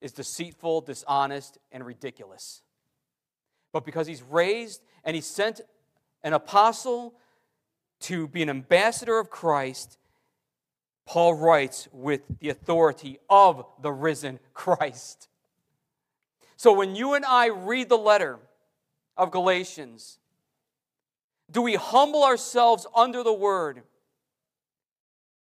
is 0.02 0.12
deceitful, 0.12 0.82
dishonest, 0.82 1.58
and 1.72 1.86
ridiculous. 1.86 2.62
But 3.72 3.86
because 3.86 4.08
he's 4.08 4.24
raised 4.24 4.82
and 5.04 5.16
he 5.16 5.22
sent 5.22 5.62
an 6.24 6.34
apostle 6.34 7.16
to 8.02 8.28
be 8.28 8.42
an 8.42 8.50
ambassador 8.50 9.18
of 9.20 9.30
Christ, 9.30 9.98
Paul 11.06 11.36
writes 11.36 11.88
with 11.92 12.22
the 12.40 12.50
authority 12.50 13.18
of 13.30 13.66
the 13.82 13.92
risen 13.92 14.40
Christ. 14.54 15.30
So 16.58 16.74
when 16.74 16.96
you 16.96 17.14
and 17.14 17.24
I 17.24 17.48
read 17.48 17.88
the 17.90 17.98
letter 17.98 18.40
of 19.16 19.32
Galatians, 19.32 20.20
do 21.50 21.62
we 21.62 21.76
humble 21.76 22.24
ourselves 22.24 22.86
under 22.96 23.24
the 23.24 23.34
word? 23.34 23.84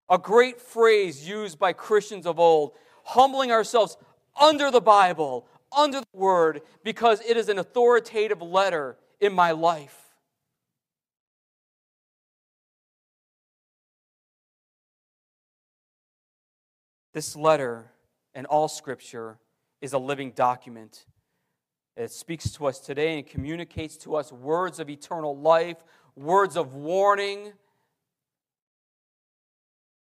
A 0.09 0.19
great 0.19 0.61
phrase 0.61 1.29
used 1.29 1.59
by 1.59 1.73
Christians 1.73 2.27
of 2.27 2.39
old, 2.39 2.73
humbling 3.05 3.51
ourselves 3.51 3.97
under 4.41 4.71
the 4.71 4.81
Bible, 4.81 5.47
under 5.77 6.01
the 6.01 6.19
word, 6.19 6.63
because 6.83 7.21
it 7.21 7.37
is 7.37 7.49
an 7.49 7.59
authoritative 7.59 8.43
letter 8.43 8.97
in 9.21 9.33
my 9.33 9.53
life. 9.53 9.97
This 17.13 17.37
letter 17.37 17.93
and 18.35 18.47
all 18.47 18.69
scripture 18.69 19.39
is 19.81 19.93
a 19.93 19.99
living 19.99 20.31
document. 20.31 21.07
It 21.97 22.11
speaks 22.11 22.51
to 22.53 22.67
us 22.67 22.79
today 22.79 23.19
and 23.19 23.27
communicates 23.27 23.97
to 23.99 24.17
us 24.17 24.33
words 24.33 24.79
of 24.79 24.89
eternal 24.89 25.37
life, 25.37 25.77
words 26.15 26.57
of 26.57 26.75
warning. 26.75 27.53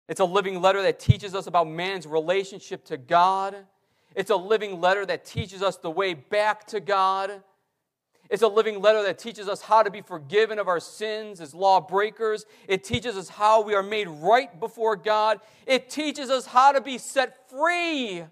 It's 0.10 0.20
a 0.20 0.26
living 0.26 0.62
letter 0.62 0.82
that 0.82 1.00
teaches 1.00 1.36
us 1.36 1.48
about 1.48 1.68
man's 1.68 2.08
relationship 2.08 2.84
to 2.86 2.98
God. 2.98 3.56
It's 4.16 4.32
a 4.32 4.36
living 4.36 4.80
letter 4.80 5.06
that 5.06 5.26
teaches 5.26 5.62
us 5.62 5.78
the 5.78 5.92
way 5.92 6.14
back 6.14 6.66
to 6.68 6.80
God. 6.80 7.44
It's 8.30 8.42
a 8.42 8.48
living 8.48 8.82
letter 8.82 9.04
that 9.04 9.20
teaches 9.20 9.48
us 9.48 9.62
how 9.62 9.84
to 9.84 9.92
be 9.92 10.02
forgiven 10.02 10.58
of 10.58 10.68
our 10.68 10.80
sins 10.80 11.42
as 11.42 11.54
lawbreakers. 11.54 12.46
It 12.68 12.84
teaches 12.84 13.18
us 13.18 13.30
how 13.30 13.62
we 13.62 13.76
are 13.76 13.84
made 13.84 14.08
right 14.08 14.60
before 14.60 14.96
God. 14.96 15.42
It 15.68 15.90
teaches 15.90 16.30
us 16.30 16.48
how 16.48 16.72
to 16.72 16.82
be 16.82 16.98
set 16.98 17.50
free. 17.50 18.24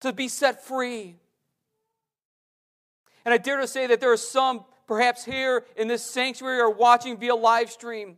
To 0.00 0.12
be 0.12 0.26
set 0.26 0.64
free. 0.64 1.16
And 3.24 3.34
I 3.34 3.38
dare 3.38 3.60
to 3.60 3.68
say 3.68 3.86
that 3.86 4.00
there 4.00 4.12
are 4.12 4.16
some, 4.16 4.64
perhaps 4.88 5.24
here 5.24 5.64
in 5.76 5.86
this 5.86 6.02
sanctuary 6.02 6.58
or 6.58 6.70
watching 6.70 7.18
via 7.18 7.34
live 7.34 7.70
stream, 7.70 8.16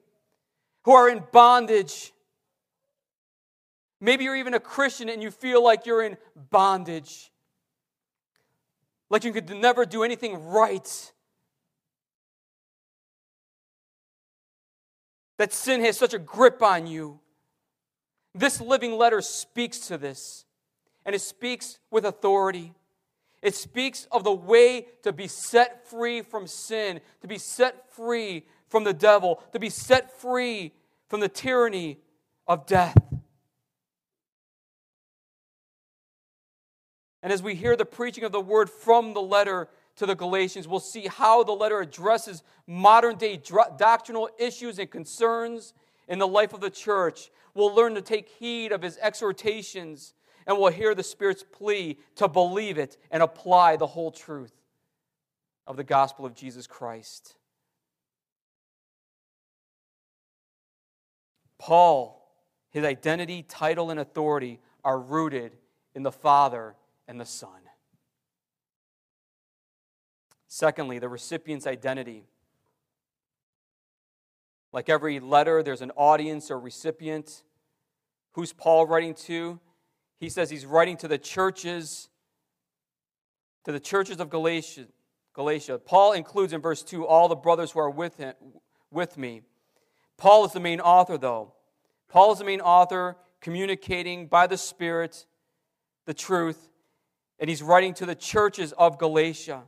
who 0.84 0.92
are 0.92 1.08
in 1.10 1.22
bondage 1.32 2.12
Maybe 4.04 4.24
you're 4.24 4.34
even 4.34 4.52
a 4.52 4.58
Christian 4.58 5.08
and 5.08 5.22
you 5.22 5.30
feel 5.30 5.62
like 5.62 5.86
you're 5.86 6.02
in 6.02 6.16
bondage, 6.50 7.30
like 9.08 9.22
you 9.22 9.32
could 9.32 9.48
never 9.48 9.86
do 9.86 10.02
anything 10.02 10.44
right. 10.46 11.12
That 15.38 15.52
sin 15.52 15.82
has 15.82 15.96
such 15.96 16.14
a 16.14 16.18
grip 16.18 16.64
on 16.64 16.88
you. 16.88 17.20
This 18.34 18.60
living 18.60 18.98
letter 18.98 19.20
speaks 19.20 19.78
to 19.86 19.96
this, 19.96 20.46
and 21.06 21.14
it 21.14 21.20
speaks 21.20 21.78
with 21.88 22.04
authority. 22.04 22.74
It 23.40 23.54
speaks 23.54 24.08
of 24.10 24.24
the 24.24 24.34
way 24.34 24.88
to 25.04 25.12
be 25.12 25.28
set 25.28 25.86
free 25.86 26.22
from 26.22 26.48
sin, 26.48 27.00
to 27.20 27.28
be 27.28 27.38
set 27.38 27.88
free 27.94 28.46
from 28.68 28.82
the 28.82 28.94
devil, 28.94 29.40
to 29.52 29.60
be 29.60 29.70
set 29.70 30.18
free 30.20 30.72
from 31.08 31.20
the 31.20 31.28
tyranny 31.28 31.98
of 32.48 32.66
death. 32.66 32.96
And 37.22 37.32
as 37.32 37.42
we 37.42 37.54
hear 37.54 37.76
the 37.76 37.84
preaching 37.84 38.24
of 38.24 38.32
the 38.32 38.40
word 38.40 38.68
from 38.68 39.14
the 39.14 39.22
letter 39.22 39.68
to 39.96 40.06
the 40.06 40.14
Galatians, 40.14 40.66
we'll 40.66 40.80
see 40.80 41.06
how 41.06 41.44
the 41.44 41.52
letter 41.52 41.80
addresses 41.80 42.42
modern 42.66 43.16
day 43.16 43.40
doctrinal 43.78 44.28
issues 44.38 44.78
and 44.78 44.90
concerns 44.90 45.74
in 46.08 46.18
the 46.18 46.26
life 46.26 46.52
of 46.52 46.60
the 46.60 46.70
church. 46.70 47.30
We'll 47.54 47.74
learn 47.74 47.94
to 47.94 48.02
take 48.02 48.28
heed 48.28 48.72
of 48.72 48.82
his 48.82 48.98
exhortations, 49.00 50.14
and 50.46 50.58
we'll 50.58 50.72
hear 50.72 50.94
the 50.94 51.02
Spirit's 51.02 51.44
plea 51.44 51.98
to 52.16 52.26
believe 52.26 52.78
it 52.78 52.96
and 53.10 53.22
apply 53.22 53.76
the 53.76 53.86
whole 53.86 54.10
truth 54.10 54.54
of 55.66 55.76
the 55.76 55.84
gospel 55.84 56.26
of 56.26 56.34
Jesus 56.34 56.66
Christ. 56.66 57.36
Paul, 61.58 62.28
his 62.70 62.84
identity, 62.84 63.44
title, 63.44 63.90
and 63.90 64.00
authority 64.00 64.58
are 64.82 64.98
rooted 64.98 65.56
in 65.94 66.02
the 66.02 66.10
Father 66.10 66.74
and 67.12 67.20
the 67.20 67.26
Son. 67.26 67.60
Secondly, 70.48 70.98
the 70.98 71.10
recipient's 71.10 71.66
identity. 71.66 72.24
Like 74.72 74.88
every 74.88 75.20
letter, 75.20 75.62
there's 75.62 75.82
an 75.82 75.90
audience 75.90 76.50
or 76.50 76.58
recipient. 76.58 77.42
Who's 78.32 78.54
Paul 78.54 78.86
writing 78.86 79.12
to? 79.26 79.60
He 80.18 80.30
says 80.30 80.48
he's 80.48 80.64
writing 80.64 80.96
to 80.98 81.08
the 81.08 81.18
churches, 81.18 82.08
to 83.66 83.72
the 83.72 83.80
churches 83.80 84.18
of 84.18 84.30
Galatia. 84.30 84.86
Galatia. 85.34 85.78
Paul 85.78 86.12
includes 86.12 86.54
in 86.54 86.62
verse 86.62 86.82
2 86.82 87.06
all 87.06 87.28
the 87.28 87.36
brothers 87.36 87.72
who 87.72 87.80
are 87.80 87.90
with 87.90 88.16
him 88.16 88.34
with 88.90 89.18
me. 89.18 89.42
Paul 90.16 90.46
is 90.46 90.52
the 90.52 90.60
main 90.60 90.80
author, 90.80 91.18
though. 91.18 91.52
Paul 92.08 92.32
is 92.32 92.38
the 92.38 92.44
main 92.44 92.62
author, 92.62 93.18
communicating 93.42 94.28
by 94.28 94.46
the 94.46 94.56
Spirit 94.56 95.26
the 96.06 96.14
truth 96.14 96.68
and 97.42 97.48
he's 97.48 97.60
writing 97.60 97.92
to 97.92 98.06
the 98.06 98.14
churches 98.14 98.70
of 98.78 98.98
Galatia. 98.98 99.64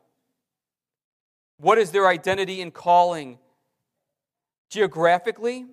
What 1.58 1.76
is 1.76 1.90
their 1.90 2.06
identity 2.06 2.62
and 2.62 2.72
calling? 2.72 3.40
Geographically, 4.70 5.66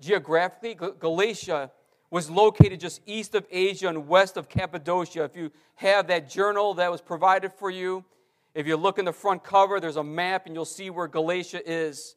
geographically, 0.00 0.74
Galatia 0.74 1.70
was 2.10 2.28
located 2.28 2.80
just 2.80 3.00
east 3.06 3.36
of 3.36 3.46
Asia 3.48 3.86
and 3.86 4.08
west 4.08 4.36
of 4.36 4.48
Cappadocia. 4.48 5.22
If 5.22 5.36
you 5.36 5.52
have 5.76 6.08
that 6.08 6.28
journal 6.28 6.74
that 6.74 6.90
was 6.90 7.00
provided 7.00 7.52
for 7.52 7.70
you, 7.70 8.04
if 8.52 8.66
you 8.66 8.76
look 8.76 8.98
in 8.98 9.04
the 9.04 9.12
front 9.12 9.44
cover, 9.44 9.78
there's 9.78 9.96
a 9.96 10.02
map 10.02 10.46
and 10.46 10.54
you'll 10.56 10.64
see 10.64 10.90
where 10.90 11.06
Galatia 11.06 11.62
is. 11.64 12.16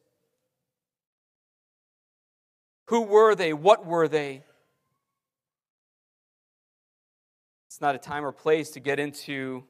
Who 2.86 3.02
were 3.02 3.36
they? 3.36 3.52
What 3.52 3.86
were 3.86 4.08
they? 4.08 4.42
It's 7.80 7.82
not 7.82 7.94
a 7.94 7.98
time 7.98 8.26
or 8.26 8.32
place 8.32 8.68
to 8.72 8.80
get 8.80 9.00
into 9.00 9.64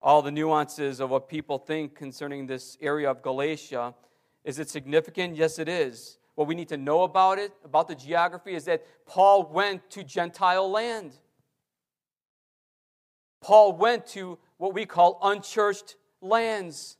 all 0.00 0.22
the 0.22 0.30
nuances 0.30 1.00
of 1.00 1.10
what 1.10 1.28
people 1.28 1.58
think 1.58 1.96
concerning 1.96 2.46
this 2.46 2.78
area 2.80 3.10
of 3.10 3.20
Galatia. 3.20 3.96
Is 4.44 4.60
it 4.60 4.70
significant? 4.70 5.34
Yes, 5.34 5.58
it 5.58 5.68
is. 5.68 6.18
What 6.36 6.46
we 6.46 6.54
need 6.54 6.68
to 6.68 6.76
know 6.76 7.02
about 7.02 7.40
it, 7.40 7.50
about 7.64 7.88
the 7.88 7.96
geography, 7.96 8.54
is 8.54 8.64
that 8.66 8.86
Paul 9.06 9.50
went 9.50 9.90
to 9.90 10.04
Gentile 10.04 10.70
land. 10.70 11.14
Paul 13.40 13.72
went 13.72 14.06
to 14.10 14.38
what 14.58 14.72
we 14.72 14.86
call 14.86 15.18
unchurched 15.20 15.96
lands. 16.20 16.96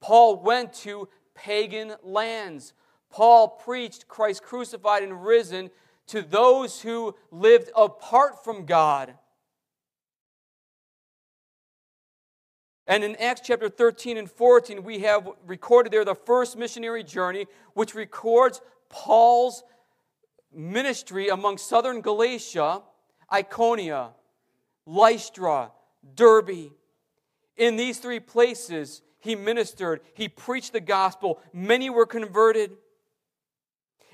Paul 0.00 0.36
went 0.36 0.72
to 0.84 1.08
pagan 1.34 1.94
lands. 2.04 2.74
Paul 3.10 3.48
preached 3.48 4.06
Christ 4.06 4.44
crucified 4.44 5.02
and 5.02 5.24
risen 5.24 5.70
to 6.08 6.22
those 6.22 6.80
who 6.80 7.14
lived 7.30 7.70
apart 7.74 8.44
from 8.44 8.64
God. 8.66 9.14
And 12.86 13.02
in 13.02 13.16
Acts 13.16 13.42
chapter 13.44 13.68
13 13.68 14.16
and 14.16 14.30
14, 14.30 14.84
we 14.84 15.00
have 15.00 15.28
recorded 15.44 15.92
there 15.92 16.04
the 16.04 16.14
first 16.14 16.56
missionary 16.56 17.02
journey, 17.02 17.46
which 17.74 17.94
records 17.94 18.60
Paul's 18.88 19.64
ministry 20.54 21.28
among 21.28 21.58
southern 21.58 22.00
Galatia, 22.00 22.82
Iconium, 23.32 24.10
Lystra, 24.86 25.72
Derbe. 26.14 26.70
In 27.56 27.76
these 27.76 27.98
three 27.98 28.20
places, 28.20 29.02
he 29.18 29.34
ministered, 29.34 30.00
he 30.14 30.28
preached 30.28 30.72
the 30.72 30.80
gospel, 30.80 31.40
many 31.52 31.90
were 31.90 32.06
converted. 32.06 32.76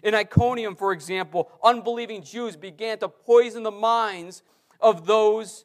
In 0.02 0.14
Iconium, 0.14 0.74
for 0.74 0.92
example, 0.92 1.50
unbelieving 1.62 2.22
Jews 2.22 2.56
began 2.56 2.98
to 2.98 3.08
poison 3.08 3.62
the 3.62 3.70
minds 3.70 4.42
of 4.80 5.06
those 5.06 5.64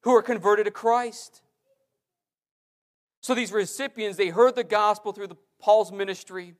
who 0.00 0.12
were 0.12 0.22
converted 0.22 0.66
to 0.66 0.70
Christ. 0.70 1.42
So 3.20 3.34
these 3.34 3.52
recipients, 3.52 4.16
they 4.16 4.28
heard 4.28 4.56
the 4.56 4.64
gospel 4.64 5.12
through 5.12 5.28
the, 5.28 5.36
Paul's 5.60 5.92
ministry. 5.92 6.54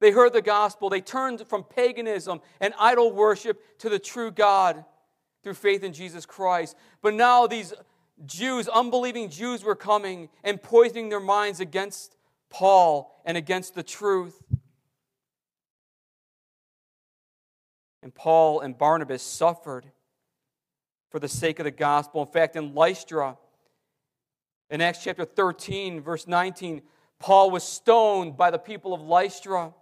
They 0.00 0.10
heard 0.10 0.32
the 0.32 0.42
gospel. 0.42 0.90
They 0.90 1.00
turned 1.00 1.46
from 1.46 1.64
paganism 1.64 2.40
and 2.60 2.74
idol 2.78 3.12
worship 3.12 3.78
to 3.78 3.88
the 3.88 3.98
true 3.98 4.30
God 4.30 4.84
through 5.42 5.54
faith 5.54 5.84
in 5.84 5.92
Jesus 5.92 6.26
Christ. 6.26 6.76
But 7.02 7.14
now 7.14 7.46
these 7.46 7.72
Jews, 8.26 8.68
unbelieving 8.68 9.30
Jews, 9.30 9.64
were 9.64 9.74
coming 9.74 10.28
and 10.44 10.62
poisoning 10.62 11.08
their 11.08 11.20
minds 11.20 11.60
against 11.60 12.16
Paul 12.50 13.20
and 13.24 13.36
against 13.36 13.74
the 13.74 13.82
truth. 13.82 14.42
And 18.02 18.14
Paul 18.14 18.60
and 18.60 18.76
Barnabas 18.76 19.22
suffered 19.22 19.86
for 21.10 21.18
the 21.18 21.28
sake 21.28 21.58
of 21.60 21.64
the 21.64 21.70
gospel. 21.70 22.22
In 22.22 22.28
fact, 22.28 22.56
in 22.56 22.74
Lystra, 22.74 23.36
in 24.70 24.80
Acts 24.80 25.04
chapter 25.04 25.24
13, 25.24 26.00
verse 26.00 26.26
19, 26.26 26.82
Paul 27.18 27.50
was 27.50 27.62
stoned 27.62 28.36
by 28.36 28.50
the 28.50 28.58
people 28.58 28.92
of 28.92 29.00
Lystra 29.00 29.72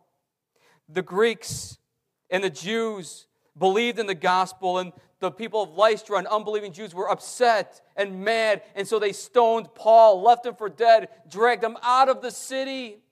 the 0.92 1.02
Greeks 1.02 1.78
and 2.30 2.42
the 2.42 2.50
Jews 2.50 3.26
believed 3.59 3.98
in 3.98 4.06
the 4.06 4.14
gospel, 4.14 4.78
and 4.78 4.92
the 5.18 5.30
people 5.30 5.62
of 5.62 5.76
Lystra 5.76 6.18
and 6.18 6.26
unbelieving 6.26 6.72
Jews 6.72 6.94
were 6.94 7.11
upset 7.11 7.80
and 7.96 8.24
mad, 8.24 8.62
and 8.74 8.87
so 8.87 8.98
they 8.98 9.12
stoned 9.12 9.74
Paul, 9.74 10.22
left 10.22 10.46
him 10.46 10.54
for 10.54 10.68
dead, 10.68 11.09
dragged 11.28 11.62
him 11.62 11.76
out 11.83 12.09
of 12.09 12.22
the 12.22 12.30
city. 12.30 13.02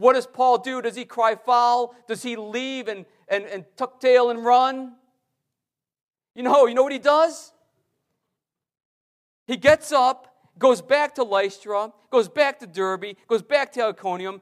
What 0.00 0.14
does 0.14 0.26
Paul 0.26 0.56
do? 0.56 0.80
Does 0.80 0.96
he 0.96 1.04
cry 1.04 1.34
foul? 1.34 1.94
Does 2.08 2.22
he 2.22 2.34
leave 2.34 2.88
and, 2.88 3.04
and, 3.28 3.44
and 3.44 3.66
tuck 3.76 4.00
tail 4.00 4.30
and 4.30 4.42
run? 4.42 4.94
You 6.34 6.42
know, 6.42 6.64
you 6.64 6.74
know 6.74 6.82
what 6.82 6.92
he 6.92 6.98
does? 6.98 7.52
He 9.46 9.58
gets 9.58 9.92
up, 9.92 10.34
goes 10.58 10.80
back 10.80 11.16
to 11.16 11.22
Lystra, 11.22 11.92
goes 12.10 12.30
back 12.30 12.60
to 12.60 12.66
Derbe, 12.66 13.14
goes 13.28 13.42
back 13.42 13.72
to 13.72 13.88
Iconium, 13.88 14.40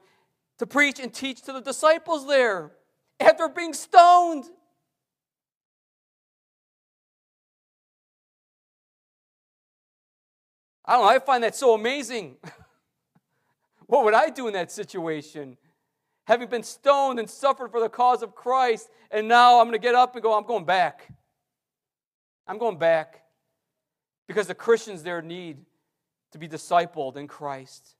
to 0.59 0.65
preach 0.65 0.97
and 0.97 1.13
teach 1.13 1.41
to 1.41 1.51
the 1.51 1.61
disciples 1.61 2.25
there 2.25 2.71
after 3.19 3.49
being 3.49 3.73
stoned. 3.73 4.45
I 10.85 10.93
don't 10.93 11.01
know, 11.01 11.09
I 11.09 11.19
find 11.19 11.43
that 11.43 11.53
so 11.53 11.73
amazing. 11.73 12.37
what 13.89 14.05
would 14.05 14.13
I 14.13 14.29
do 14.29 14.45
in 14.45 14.53
that 14.53 14.71
situation? 14.71 15.57
Having 16.27 16.49
been 16.49 16.63
stoned 16.63 17.17
and 17.17 17.27
suffered 17.27 17.71
for 17.71 17.79
the 17.79 17.89
cause 17.89 18.21
of 18.21 18.35
Christ, 18.35 18.87
and 19.09 19.27
now 19.27 19.59
I'm 19.59 19.65
going 19.65 19.79
to 19.79 19.83
get 19.83 19.95
up 19.95 20.13
and 20.13 20.21
go, 20.21 20.37
I'm 20.37 20.45
going 20.45 20.63
back. 20.63 21.11
I'm 22.45 22.59
going 22.59 22.77
back. 22.77 23.23
Because 24.27 24.45
the 24.45 24.53
Christians 24.53 25.01
there 25.01 25.23
need 25.23 25.57
to 26.33 26.37
be 26.37 26.47
discipled 26.47 27.17
in 27.17 27.27
Christ. 27.27 27.95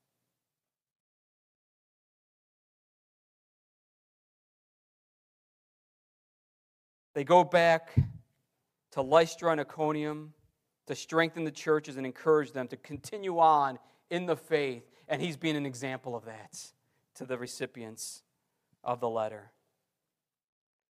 They 7.16 7.24
go 7.24 7.44
back 7.44 7.96
to 8.92 9.02
Lystra 9.02 9.54
and 9.54 9.62
Iconium 9.62 10.36
to 10.86 10.94
strengthen 10.94 11.46
the 11.46 11.52
churches 11.52 11.98
and 11.98 12.06
encourage 12.06 12.52
them 12.52 12.68
to 12.68 12.78
continue 12.78 13.40
on 13.40 13.80
in 14.12 14.28
the 14.28 14.36
faith. 14.36 14.84
And 15.10 15.22
he's 15.22 15.36
being 15.36 15.58
an 15.58 15.66
example 15.66 16.16
of 16.16 16.26
that 16.26 16.72
to 17.16 17.26
the 17.26 17.38
recipients 17.38 18.22
of 18.84 19.02
the 19.02 19.10
letter. 19.10 19.52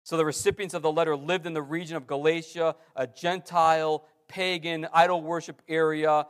So 0.04 0.18
the 0.18 0.26
recipients 0.26 0.74
of 0.74 0.82
the 0.82 0.92
letter 0.92 1.16
lived 1.16 1.46
in 1.46 1.54
the 1.54 1.62
region 1.62 1.98
of 1.98 2.08
Galatia, 2.08 2.76
a 2.96 3.06
Gentile, 3.08 4.06
pagan, 4.28 4.88
idol 4.94 5.22
worship 5.22 5.62
area. 5.68 6.26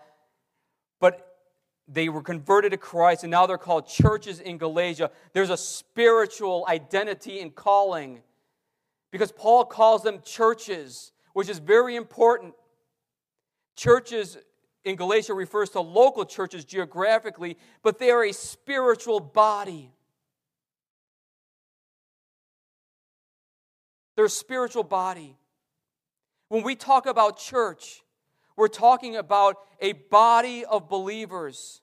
But 1.00 1.38
they 1.88 2.10
were 2.10 2.24
converted 2.24 2.71
to 2.71 2.78
Christ, 2.78 3.24
and 3.24 3.32
now 3.32 3.45
they're 3.45 3.58
called 3.58 3.88
churches 3.88 4.39
in 4.39 4.58
Galatia. 4.58 5.12
There's 5.34 5.52
a 5.52 5.58
spiritual 5.58 6.65
identity 6.67 7.39
and 7.39 7.54
calling 7.54 8.24
because 9.12 9.32
Paul 9.32 9.65
calls 9.65 10.02
them 10.02 10.21
churches, 10.26 11.12
which 11.34 11.48
is 11.48 11.60
very 11.60 11.95
important. 11.95 12.56
Churches 13.76 14.38
in 14.86 14.95
Galatia 14.95 15.34
refers 15.34 15.71
to 15.71 15.82
local 15.82 16.26
churches 16.26 16.63
geographically, 16.63 17.58
but 17.82 17.98
they 17.98 18.12
are 18.12 18.24
a 18.24 18.32
spiritual 18.32 19.19
body. 19.19 19.91
They're 24.15 24.26
a 24.26 24.30
spiritual 24.30 24.84
body. 24.84 25.36
When 26.50 26.63
we 26.63 26.76
talk 26.76 27.08
about 27.08 27.38
church, 27.38 28.04
we're 28.56 28.67
talking 28.67 29.17
about 29.17 29.58
a 29.82 29.93
body 29.93 30.63
of 30.63 30.88
believers. 30.88 31.82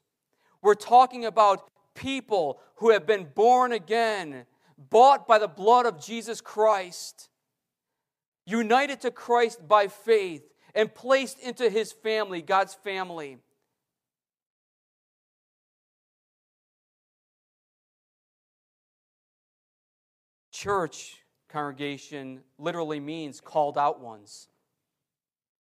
We're 0.62 0.74
talking 0.74 1.24
about 1.24 1.68
people 1.94 2.60
who 2.76 2.90
have 2.90 3.04
been 3.04 3.24
born 3.34 3.72
again, 3.72 4.46
bought 4.78 5.26
by 5.26 5.38
the 5.38 5.48
blood 5.48 5.86
of 5.86 6.00
Jesus 6.00 6.40
Christ, 6.40 7.28
united 8.46 9.00
to 9.02 9.10
Christ 9.10 9.66
by 9.66 9.88
faith, 9.88 10.42
and 10.74 10.94
placed 10.94 11.38
into 11.40 11.68
his 11.68 11.92
family, 11.92 12.42
God's 12.42 12.74
family. 12.74 13.38
Church 20.50 21.18
congregation 21.48 22.40
literally 22.58 23.00
means 23.00 23.40
called 23.40 23.76
out 23.76 24.00
ones. 24.00 24.48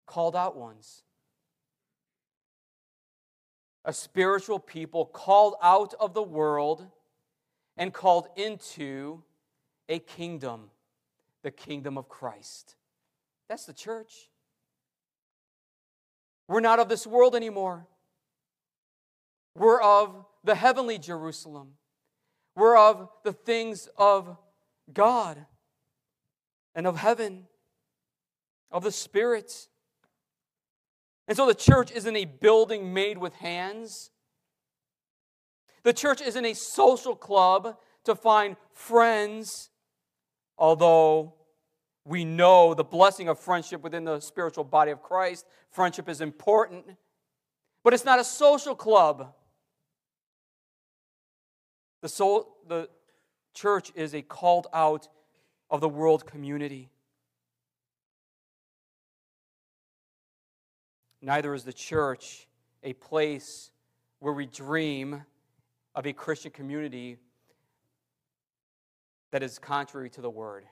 Called 0.06 0.36
out 0.36 0.56
ones. 0.56 1.04
A 3.84 3.92
spiritual 3.92 4.60
people 4.60 5.06
called 5.06 5.56
out 5.62 5.94
of 6.00 6.14
the 6.14 6.22
world 6.22 6.86
and 7.78 7.94
called 7.94 8.28
into 8.36 9.24
a 9.90 10.00
kingdom, 10.00 10.70
the 11.42 11.52
kingdom 11.52 11.98
of 11.98 12.08
Christ. 12.08 12.76
That's 13.50 13.66
the 13.66 13.74
church. 13.74 14.31
We're 16.52 16.60
not 16.60 16.80
of 16.80 16.90
this 16.90 17.08
world 17.08 17.34
anymore. 17.34 17.88
We're 19.56 19.82
of 19.82 20.26
the 20.44 20.54
heavenly 20.54 20.98
Jerusalem. 20.98 21.76
We're 22.58 22.78
of 22.78 23.08
the 23.24 23.32
things 23.32 23.88
of 23.98 24.36
God 24.92 25.46
and 26.76 26.86
of 26.86 26.98
heaven, 26.98 27.46
of 28.70 28.84
the 28.84 28.92
Spirit. 28.92 29.70
And 31.26 31.38
so 31.38 31.48
the 31.48 31.56
church 31.56 31.90
isn't 31.90 32.18
a 32.18 32.26
building 32.26 32.94
made 32.94 33.18
with 33.18 33.34
hands. 33.36 34.12
The 35.84 35.94
church 35.94 36.20
isn't 36.20 36.46
a 36.46 36.54
social 36.54 37.16
club 37.16 37.78
to 38.04 38.14
find 38.14 38.58
friends, 38.74 39.70
although 40.58 41.36
we 42.06 42.26
know 42.26 42.74
the 42.74 42.84
blessing 42.84 43.28
of 43.28 43.40
friendship 43.40 43.82
within 43.82 44.06
the 44.06 44.20
spiritual 44.20 44.64
body 44.64 44.92
of 44.92 45.02
Christ. 45.02 45.46
Friendship 45.70 46.10
is 46.10 46.22
important, 46.22 46.86
but 47.84 47.94
it's 47.94 48.06
not 48.06 48.20
a 48.20 48.24
social 48.24 48.76
club. 48.76 49.34
The, 52.02 52.10
soul, 52.10 52.58
the 52.68 52.90
church 53.54 53.92
is 53.94 54.16
a 54.16 54.22
called 54.22 54.68
out 54.74 55.08
of 55.70 55.80
the 55.82 55.90
world 55.90 56.26
community. 56.26 56.90
Neither 61.22 61.54
is 61.54 61.64
the 61.64 61.74
church 61.74 62.48
a 62.84 62.94
place 62.94 63.70
where 64.20 64.34
we 64.34 64.48
dream 64.48 65.24
of 65.94 66.08
a 66.08 66.14
Christian 66.14 66.52
community 66.52 67.18
that 69.32 69.44
is 69.44 69.60
contrary 69.60 70.10
to 70.10 70.22
the 70.22 70.30
word. 70.30 70.66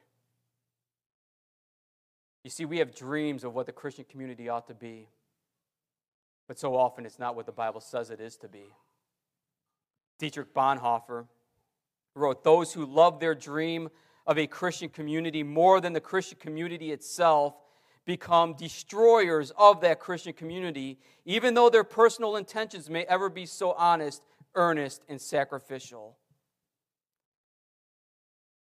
You 2.44 2.50
see, 2.50 2.66
we 2.66 2.78
have 2.80 2.96
dreams 2.96 3.44
of 3.44 3.54
what 3.54 3.66
the 3.66 3.72
Christian 3.72 4.06
community 4.10 4.50
ought 4.50 4.68
to 4.68 4.74
be, 4.74 5.10
but 6.48 6.58
so 6.58 6.76
often 6.76 7.06
it's 7.06 7.20
not 7.20 7.36
what 7.36 7.46
the 7.46 7.52
Bible 7.52 7.82
says 7.82 8.10
it 8.10 8.20
is 8.20 8.38
to 8.38 8.48
be. 8.48 8.74
Dietrich 10.20 10.54
Bonhoeffer 10.54 11.28
wrote 12.16 12.44
Those 12.44 12.74
who 12.74 12.86
love 12.86 13.20
their 13.20 13.36
dream 13.36 13.90
of 14.26 14.38
a 14.38 14.48
Christian 14.48 14.90
community 14.90 15.44
more 15.44 15.82
than 15.82 15.94
the 15.94 16.02
Christian 16.02 16.38
community 16.40 16.92
itself 16.92 17.56
become 18.06 18.54
destroyers 18.54 19.52
of 19.58 19.82
that 19.82 20.00
Christian 20.00 20.34
community, 20.34 20.98
even 21.26 21.54
though 21.54 21.70
their 21.70 21.84
personal 21.84 22.36
intentions 22.38 22.90
may 22.90 23.04
ever 23.06 23.30
be 23.30 23.46
so 23.46 23.74
honest 23.74 24.24
earnest, 24.56 25.04
and 25.10 25.20
sacrificial. 25.20 26.18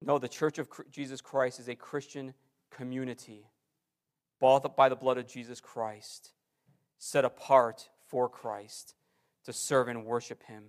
No, 0.01 0.17
the 0.17 0.27
Church 0.27 0.59
of 0.59 0.69
Jesus 0.91 1.21
Christ 1.21 1.59
is 1.59 1.69
a 1.69 1.75
Christian 1.75 2.33
community, 2.71 3.45
bought 4.43 4.75
by 4.75 4.89
the 4.89 4.95
blood 4.97 5.17
of 5.17 5.25
Jesus 5.25 5.61
Christ, 5.61 6.33
set 6.97 7.23
apart 7.23 7.87
for 8.07 8.27
Christ 8.27 8.93
to 9.45 9.53
serve 9.53 9.87
and 9.87 10.03
worship 10.03 10.43
Him. 10.43 10.65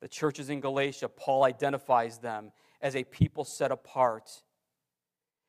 The 0.00 0.08
churches 0.08 0.50
in 0.50 0.58
Galatia, 0.58 1.08
Paul 1.08 1.44
identifies 1.44 2.18
them 2.18 2.50
as 2.80 2.96
a 2.96 3.04
people 3.04 3.44
set 3.44 3.70
apart. 3.70 4.28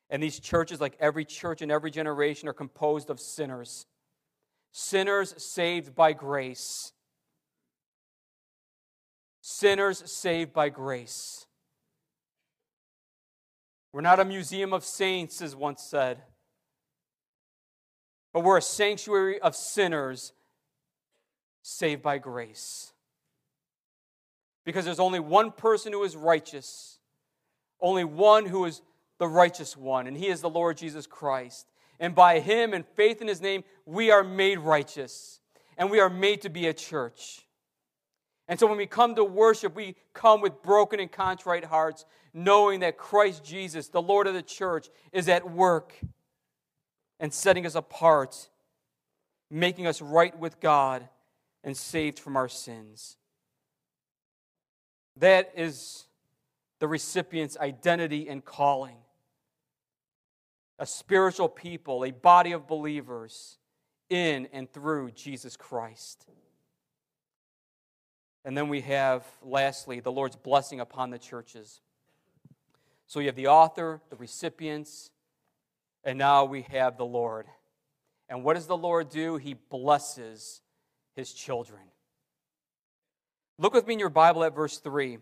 And 0.08 0.22
these 0.22 0.38
churches, 0.38 0.80
like 0.80 0.96
every 1.00 1.24
church 1.24 1.62
in 1.62 1.72
every 1.72 1.90
generation, 1.90 2.48
are 2.48 2.52
composed 2.52 3.10
of 3.10 3.18
sinners 3.18 3.86
sinners 4.70 5.34
saved 5.42 5.96
by 5.96 6.12
grace. 6.12 6.92
sinners 9.40 10.08
saved 10.12 10.52
by 10.52 10.68
grace. 10.68 11.45
We're 13.92 14.00
not 14.02 14.20
a 14.20 14.24
museum 14.24 14.72
of 14.72 14.84
saints, 14.84 15.40
as 15.40 15.56
once 15.56 15.82
said, 15.82 16.22
but 18.32 18.44
we're 18.44 18.58
a 18.58 18.62
sanctuary 18.62 19.40
of 19.40 19.56
sinners 19.56 20.32
saved 21.62 22.02
by 22.02 22.18
grace. 22.18 22.92
Because 24.64 24.84
there's 24.84 25.00
only 25.00 25.20
one 25.20 25.52
person 25.52 25.92
who 25.92 26.02
is 26.02 26.16
righteous, 26.16 26.98
only 27.80 28.04
one 28.04 28.46
who 28.46 28.64
is 28.64 28.82
the 29.18 29.28
righteous 29.28 29.76
one, 29.76 30.06
and 30.06 30.16
he 30.16 30.26
is 30.26 30.40
the 30.40 30.50
Lord 30.50 30.76
Jesus 30.76 31.06
Christ. 31.06 31.66
And 31.98 32.14
by 32.14 32.40
him 32.40 32.74
and 32.74 32.84
faith 32.84 33.22
in 33.22 33.28
his 33.28 33.40
name, 33.40 33.64
we 33.86 34.10
are 34.10 34.22
made 34.22 34.58
righteous, 34.58 35.40
and 35.78 35.90
we 35.90 36.00
are 36.00 36.10
made 36.10 36.42
to 36.42 36.50
be 36.50 36.66
a 36.66 36.74
church. 36.74 37.45
And 38.48 38.60
so 38.60 38.66
when 38.66 38.76
we 38.76 38.86
come 38.86 39.16
to 39.16 39.24
worship, 39.24 39.74
we 39.74 39.96
come 40.14 40.40
with 40.40 40.62
broken 40.62 41.00
and 41.00 41.10
contrite 41.10 41.64
hearts, 41.64 42.04
knowing 42.32 42.80
that 42.80 42.96
Christ 42.96 43.44
Jesus, 43.44 43.88
the 43.88 44.02
Lord 44.02 44.26
of 44.26 44.34
the 44.34 44.42
church, 44.42 44.88
is 45.12 45.28
at 45.28 45.50
work 45.50 45.94
and 47.18 47.32
setting 47.32 47.66
us 47.66 47.74
apart, 47.74 48.48
making 49.50 49.86
us 49.86 50.00
right 50.00 50.38
with 50.38 50.60
God 50.60 51.08
and 51.64 51.76
saved 51.76 52.18
from 52.18 52.36
our 52.36 52.48
sins. 52.48 53.16
That 55.16 55.52
is 55.56 56.04
the 56.78 56.86
recipient's 56.86 57.56
identity 57.56 58.28
and 58.28 58.44
calling. 58.44 58.98
A 60.78 60.86
spiritual 60.86 61.48
people, 61.48 62.04
a 62.04 62.12
body 62.12 62.52
of 62.52 62.68
believers 62.68 63.58
in 64.10 64.46
and 64.52 64.70
through 64.70 65.10
Jesus 65.12 65.56
Christ. 65.56 66.26
And 68.46 68.56
then 68.56 68.68
we 68.68 68.80
have, 68.82 69.26
lastly, 69.42 69.98
the 69.98 70.12
Lord's 70.12 70.36
blessing 70.36 70.78
upon 70.78 71.10
the 71.10 71.18
churches. 71.18 71.80
So 73.08 73.18
you 73.18 73.26
have 73.26 73.34
the 73.34 73.48
author, 73.48 74.00
the 74.08 74.14
recipients, 74.14 75.10
and 76.04 76.16
now 76.16 76.44
we 76.44 76.62
have 76.70 76.96
the 76.96 77.04
Lord. 77.04 77.46
And 78.28 78.44
what 78.44 78.54
does 78.54 78.68
the 78.68 78.76
Lord 78.76 79.08
do? 79.08 79.36
He 79.36 79.54
blesses 79.54 80.62
his 81.16 81.32
children. 81.32 81.80
Look 83.58 83.74
with 83.74 83.84
me 83.88 83.94
in 83.94 83.98
your 83.98 84.10
Bible 84.10 84.44
at 84.44 84.54
verse 84.54 84.78
3. 84.78 85.18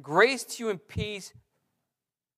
Grace 0.00 0.44
to 0.44 0.64
you 0.64 0.70
and 0.70 0.88
peace 0.88 1.34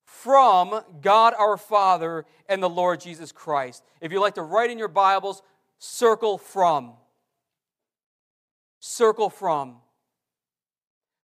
from 0.05 0.83
God 1.01 1.33
our 1.39 1.57
Father 1.57 2.27
and 2.49 2.61
the 2.61 2.69
Lord 2.69 2.99
Jesus 2.99 3.31
Christ. 3.31 3.85
If 4.01 4.11
you 4.11 4.21
like 4.21 4.35
to 4.35 4.43
write 4.43 4.71
in 4.71 4.79
your 4.79 4.89
Bibles, 4.89 5.43
circle 5.79 6.39
from. 6.39 6.95
Circle 8.81 9.31
from. 9.31 9.77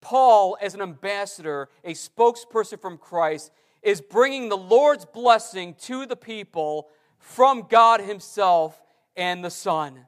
Paul, 0.03 0.59
as 0.61 0.75
an 0.75 0.83
ambassador, 0.83 1.71
a 1.83 1.93
spokesperson 1.93 2.79
from 2.79 2.99
Christ, 2.99 3.51
is 3.83 4.03
bringing 4.03 4.49
the 4.51 4.57
Lord's 4.57 5.07
blessing 5.07 5.75
to 5.83 6.05
the 6.05 6.17
people 6.17 6.89
from 7.19 7.67
God 7.71 8.01
Himself 8.01 8.79
and 9.17 9.43
the 9.43 9.51
Son. 9.51 10.07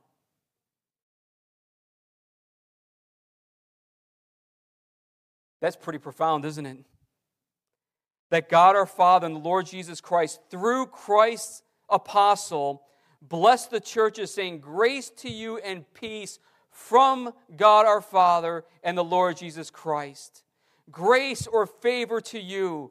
That's 5.61 5.77
pretty 5.77 5.99
profound, 5.99 6.45
isn't 6.45 6.67
it? 6.67 6.79
That 8.31 8.51
God 8.51 8.77
our 8.77 8.85
Father 8.85 9.27
and 9.27 9.37
the 9.37 9.41
Lord 9.41 9.65
Jesus 9.65 10.01
Christ, 10.01 10.41
through 10.51 10.87
Christ's 10.87 11.63
apostle, 11.89 12.83
blessed 13.23 13.71
the 13.71 13.81
churches, 13.81 14.35
saying, 14.35 14.61
Grace 14.61 15.09
to 15.19 15.31
you 15.31 15.59
and 15.59 15.85
peace 15.95 16.39
from 16.75 17.33
God 17.57 17.87
our 17.87 18.01
Father 18.01 18.65
and 18.83 18.99
the 18.99 19.05
Lord 19.05 19.37
Jesus 19.37 19.71
Christ. 19.71 20.43
Grace 20.91 21.47
or 21.47 21.67
favor 21.67 22.21
to 22.21 22.39
you, 22.39 22.91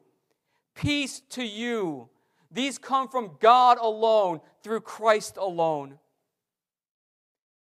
peace 0.74 1.20
to 1.30 1.44
you. 1.44 2.08
These 2.50 2.78
come 2.78 3.08
from 3.08 3.36
God 3.40 3.78
alone, 3.80 4.40
through 4.62 4.80
Christ 4.80 5.36
alone. 5.36 5.98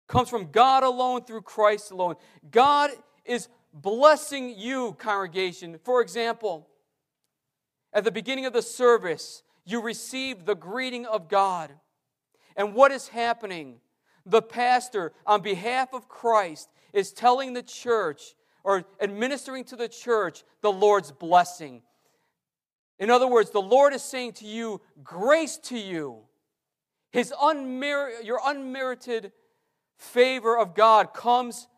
Comes 0.06 0.28
from 0.28 0.50
God 0.50 0.85
alone, 0.85 1.24
through 1.24 1.42
Christ 1.42 1.90
alone. 1.90 2.14
God 2.50 2.90
is 3.24 3.48
blessing 3.72 4.54
you, 4.56 4.92
congregation. 4.98 5.78
For 5.82 6.00
example, 6.00 6.68
at 7.92 8.04
the 8.04 8.12
beginning 8.12 8.46
of 8.46 8.52
the 8.52 8.62
service, 8.62 9.42
you 9.64 9.80
received 9.80 10.46
the 10.46 10.54
greeting 10.54 11.04
of 11.04 11.28
God. 11.28 11.72
And 12.56 12.74
what 12.74 12.92
is 12.92 13.08
happening? 13.08 13.80
The 14.26 14.42
pastor, 14.42 15.12
on 15.26 15.42
behalf 15.42 15.92
of 15.94 16.08
Christ, 16.08 16.68
is 16.92 17.12
telling 17.12 17.52
the 17.52 17.62
church 17.62 18.35
or 18.64 18.85
administering 19.00 19.64
to 19.64 19.76
the 19.76 19.88
church 19.88 20.44
the 20.61 20.72
Lord's 20.72 21.11
blessing. 21.11 21.82
In 22.98 23.11
other 23.11 23.26
words, 23.26 23.50
the 23.50 23.62
Lord 23.62 23.94
is 23.94 24.02
saying 24.02 24.35
to 24.35 24.46
you, 24.46 24.80
grace 25.02 25.56
to 25.58 25.78
you. 25.78 26.20
His 27.11 27.32
unmer- 27.32 28.24
your 28.24 28.40
unmerited 28.44 29.32
favor 29.96 30.56
of 30.56 30.74
God 30.74 31.12
comes 31.12 31.68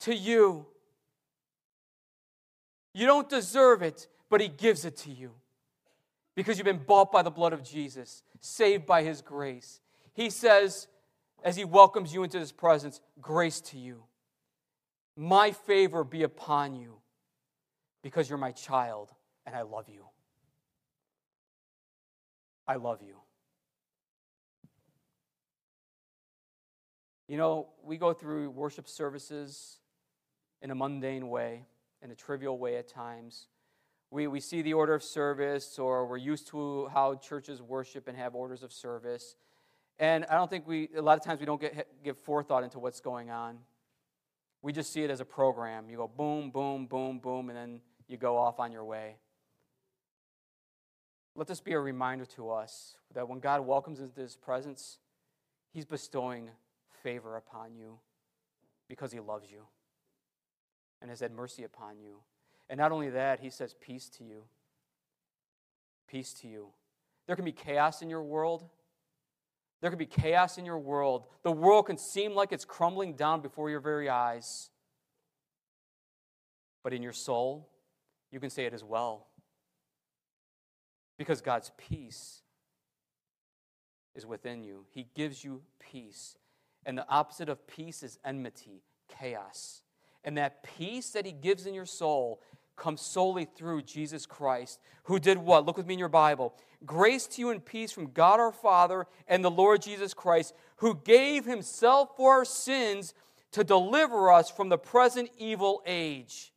to 0.00 0.14
you. 0.14 0.66
You 2.94 3.06
don't 3.06 3.28
deserve 3.28 3.82
it, 3.82 4.08
but 4.28 4.40
He 4.40 4.48
gives 4.48 4.84
it 4.84 4.96
to 4.98 5.10
you 5.10 5.32
because 6.34 6.58
you've 6.58 6.64
been 6.64 6.84
bought 6.84 7.12
by 7.12 7.22
the 7.22 7.30
blood 7.30 7.52
of 7.52 7.62
Jesus, 7.62 8.22
saved 8.40 8.86
by 8.86 9.02
His 9.02 9.20
grace. 9.22 9.80
He 10.12 10.30
says, 10.30 10.88
as 11.42 11.56
he 11.56 11.64
welcomes 11.64 12.12
you 12.12 12.22
into 12.22 12.38
his 12.38 12.52
presence, 12.52 13.00
grace 13.20 13.60
to 13.60 13.78
you. 13.78 14.04
My 15.16 15.52
favor 15.52 16.04
be 16.04 16.22
upon 16.22 16.74
you 16.74 16.96
because 18.02 18.28
you're 18.28 18.38
my 18.38 18.52
child 18.52 19.12
and 19.46 19.54
I 19.54 19.62
love 19.62 19.88
you. 19.88 20.04
I 22.66 22.76
love 22.76 23.02
you. 23.02 23.16
You 27.26 27.36
know, 27.36 27.68
we 27.84 27.96
go 27.96 28.12
through 28.12 28.50
worship 28.50 28.88
services 28.88 29.78
in 30.62 30.70
a 30.70 30.74
mundane 30.74 31.28
way, 31.28 31.64
in 32.02 32.10
a 32.10 32.14
trivial 32.14 32.58
way 32.58 32.76
at 32.76 32.88
times. 32.88 33.46
We, 34.10 34.26
we 34.26 34.40
see 34.40 34.62
the 34.62 34.72
order 34.74 34.94
of 34.94 35.02
service, 35.02 35.78
or 35.78 36.06
we're 36.06 36.16
used 36.16 36.48
to 36.48 36.88
how 36.88 37.14
churches 37.14 37.62
worship 37.62 38.08
and 38.08 38.16
have 38.16 38.34
orders 38.34 38.64
of 38.64 38.72
service. 38.72 39.36
And 40.00 40.24
I 40.30 40.34
don't 40.34 40.48
think 40.48 40.66
we, 40.66 40.88
a 40.96 41.02
lot 41.02 41.18
of 41.18 41.24
times 41.24 41.40
we 41.40 41.46
don't 41.46 41.60
get, 41.60 41.86
give 42.02 42.16
forethought 42.18 42.64
into 42.64 42.78
what's 42.78 43.00
going 43.00 43.30
on. 43.30 43.58
We 44.62 44.72
just 44.72 44.92
see 44.94 45.02
it 45.02 45.10
as 45.10 45.20
a 45.20 45.26
program. 45.26 45.90
You 45.90 45.98
go 45.98 46.08
boom, 46.08 46.50
boom, 46.50 46.86
boom, 46.86 47.18
boom, 47.18 47.50
and 47.50 47.56
then 47.56 47.80
you 48.08 48.16
go 48.16 48.38
off 48.38 48.58
on 48.58 48.72
your 48.72 48.84
way. 48.84 49.16
Let 51.36 51.48
this 51.48 51.60
be 51.60 51.74
a 51.74 51.78
reminder 51.78 52.24
to 52.36 52.50
us 52.50 52.96
that 53.14 53.28
when 53.28 53.40
God 53.40 53.66
welcomes 53.66 54.00
into 54.00 54.20
his 54.20 54.36
presence, 54.36 54.98
he's 55.70 55.84
bestowing 55.84 56.48
favor 57.02 57.36
upon 57.36 57.74
you 57.74 57.98
because 58.88 59.12
he 59.12 59.20
loves 59.20 59.50
you 59.50 59.66
and 61.02 61.10
has 61.10 61.20
had 61.20 61.32
mercy 61.32 61.62
upon 61.62 62.00
you. 62.00 62.20
And 62.70 62.78
not 62.78 62.90
only 62.90 63.10
that, 63.10 63.40
he 63.40 63.50
says 63.50 63.74
peace 63.78 64.08
to 64.18 64.24
you. 64.24 64.44
Peace 66.08 66.32
to 66.34 66.48
you. 66.48 66.68
There 67.26 67.36
can 67.36 67.44
be 67.44 67.52
chaos 67.52 68.00
in 68.00 68.08
your 68.08 68.22
world. 68.22 68.64
There 69.80 69.90
could 69.90 69.98
be 69.98 70.06
chaos 70.06 70.58
in 70.58 70.66
your 70.66 70.78
world. 70.78 71.24
The 71.42 71.52
world 71.52 71.86
can 71.86 71.96
seem 71.96 72.34
like 72.34 72.52
it's 72.52 72.64
crumbling 72.64 73.14
down 73.14 73.40
before 73.40 73.70
your 73.70 73.80
very 73.80 74.08
eyes. 74.08 74.70
But 76.82 76.92
in 76.92 77.02
your 77.02 77.12
soul, 77.12 77.68
you 78.30 78.40
can 78.40 78.50
say 78.50 78.66
it 78.66 78.74
as 78.74 78.84
well. 78.84 79.26
Because 81.18 81.40
God's 81.40 81.72
peace 81.76 82.42
is 84.14 84.26
within 84.26 84.62
you. 84.62 84.84
He 84.90 85.06
gives 85.14 85.44
you 85.44 85.62
peace. 85.78 86.36
And 86.84 86.96
the 86.96 87.08
opposite 87.08 87.48
of 87.48 87.66
peace 87.66 88.02
is 88.02 88.18
enmity, 88.24 88.82
chaos. 89.08 89.82
And 90.24 90.36
that 90.36 90.62
peace 90.62 91.10
that 91.10 91.26
He 91.26 91.32
gives 91.32 91.66
in 91.66 91.74
your 91.74 91.86
soul 91.86 92.40
comes 92.76 93.02
solely 93.02 93.44
through 93.44 93.82
Jesus 93.82 94.24
Christ, 94.26 94.80
who 95.04 95.18
did 95.18 95.38
what? 95.38 95.66
Look 95.66 95.76
with 95.76 95.86
me 95.86 95.94
in 95.94 95.98
your 95.98 96.08
Bible. 96.08 96.54
Grace 96.84 97.26
to 97.26 97.40
you 97.40 97.50
and 97.50 97.64
peace 97.64 97.92
from 97.92 98.12
God 98.12 98.40
our 98.40 98.52
Father 98.52 99.06
and 99.28 99.44
the 99.44 99.50
Lord 99.50 99.82
Jesus 99.82 100.14
Christ, 100.14 100.54
who 100.76 100.94
gave 100.94 101.44
himself 101.44 102.16
for 102.16 102.32
our 102.32 102.44
sins 102.44 103.14
to 103.52 103.64
deliver 103.64 104.30
us 104.30 104.50
from 104.50 104.68
the 104.68 104.78
present 104.78 105.30
evil 105.36 105.82
age. 105.84 106.52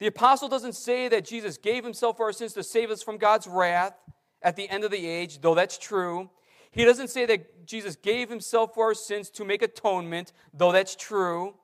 The 0.00 0.08
apostle 0.08 0.48
doesn't 0.48 0.74
say 0.74 1.08
that 1.08 1.24
Jesus 1.24 1.56
gave 1.56 1.84
himself 1.84 2.16
for 2.16 2.26
our 2.26 2.32
sins 2.32 2.52
to 2.54 2.62
save 2.62 2.90
us 2.90 3.02
from 3.02 3.16
God's 3.16 3.46
wrath 3.46 3.94
at 4.42 4.56
the 4.56 4.68
end 4.68 4.84
of 4.84 4.90
the 4.90 5.06
age, 5.06 5.40
though 5.40 5.54
that's 5.54 5.78
true. 5.78 6.30
He 6.72 6.84
doesn't 6.84 7.08
say 7.08 7.24
that 7.26 7.66
Jesus 7.66 7.94
gave 7.94 8.28
himself 8.28 8.74
for 8.74 8.86
our 8.86 8.94
sins 8.94 9.30
to 9.30 9.44
make 9.44 9.62
atonement, 9.62 10.32
though 10.52 10.72
that's 10.72 10.96
true. 10.96 11.54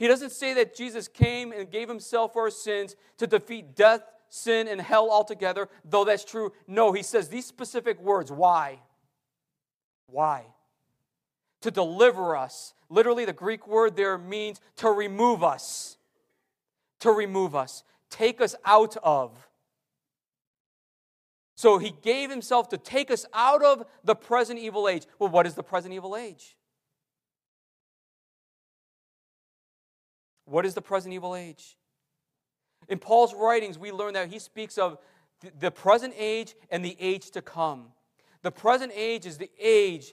He 0.00 0.08
doesn't 0.08 0.32
say 0.32 0.54
that 0.54 0.74
Jesus 0.74 1.06
came 1.06 1.52
and 1.52 1.70
gave 1.70 1.88
himself 1.88 2.32
for 2.32 2.42
our 2.42 2.50
sins 2.50 2.96
to 3.18 3.28
defeat 3.28 3.76
death, 3.76 4.02
sin, 4.28 4.66
and 4.66 4.80
hell 4.80 5.12
altogether, 5.12 5.68
though 5.84 6.04
that's 6.04 6.24
true. 6.24 6.52
No, 6.66 6.90
he 6.90 7.04
says 7.04 7.28
these 7.28 7.46
specific 7.46 8.00
words. 8.00 8.32
Why? 8.32 8.80
Why? 10.08 10.46
to 11.60 11.70
deliver 11.70 12.36
us. 12.36 12.74
Literally, 12.88 13.24
the 13.24 13.32
Greek 13.32 13.66
word 13.66 13.96
there 13.96 14.18
means 14.18 14.60
to 14.76 14.90
remove 14.90 15.44
us. 15.44 15.96
To 17.00 17.10
remove 17.10 17.54
us, 17.54 17.82
take 18.10 18.40
us 18.40 18.54
out 18.64 18.96
of. 19.02 19.48
So 21.54 21.78
he 21.78 21.92
gave 22.02 22.30
himself 22.30 22.68
to 22.70 22.78
take 22.78 23.10
us 23.10 23.26
out 23.32 23.62
of 23.62 23.84
the 24.04 24.14
present 24.14 24.58
evil 24.58 24.88
age. 24.88 25.06
Well, 25.18 25.30
what 25.30 25.46
is 25.46 25.54
the 25.54 25.62
present 25.62 25.94
evil 25.94 26.16
age? 26.16 26.56
What 30.50 30.66
is 30.66 30.74
the 30.74 30.82
present 30.82 31.14
evil 31.14 31.36
age? 31.36 31.76
In 32.88 32.98
Paul's 32.98 33.34
writings, 33.34 33.78
we 33.78 33.92
learn 33.92 34.14
that 34.14 34.32
he 34.32 34.40
speaks 34.40 34.78
of 34.78 34.98
the 35.60 35.70
present 35.70 36.12
age 36.18 36.56
and 36.70 36.84
the 36.84 36.96
age 36.98 37.30
to 37.30 37.40
come. 37.40 37.86
The 38.42 38.50
present 38.50 38.90
age 38.94 39.26
is 39.26 39.38
the 39.38 39.50
age 39.60 40.12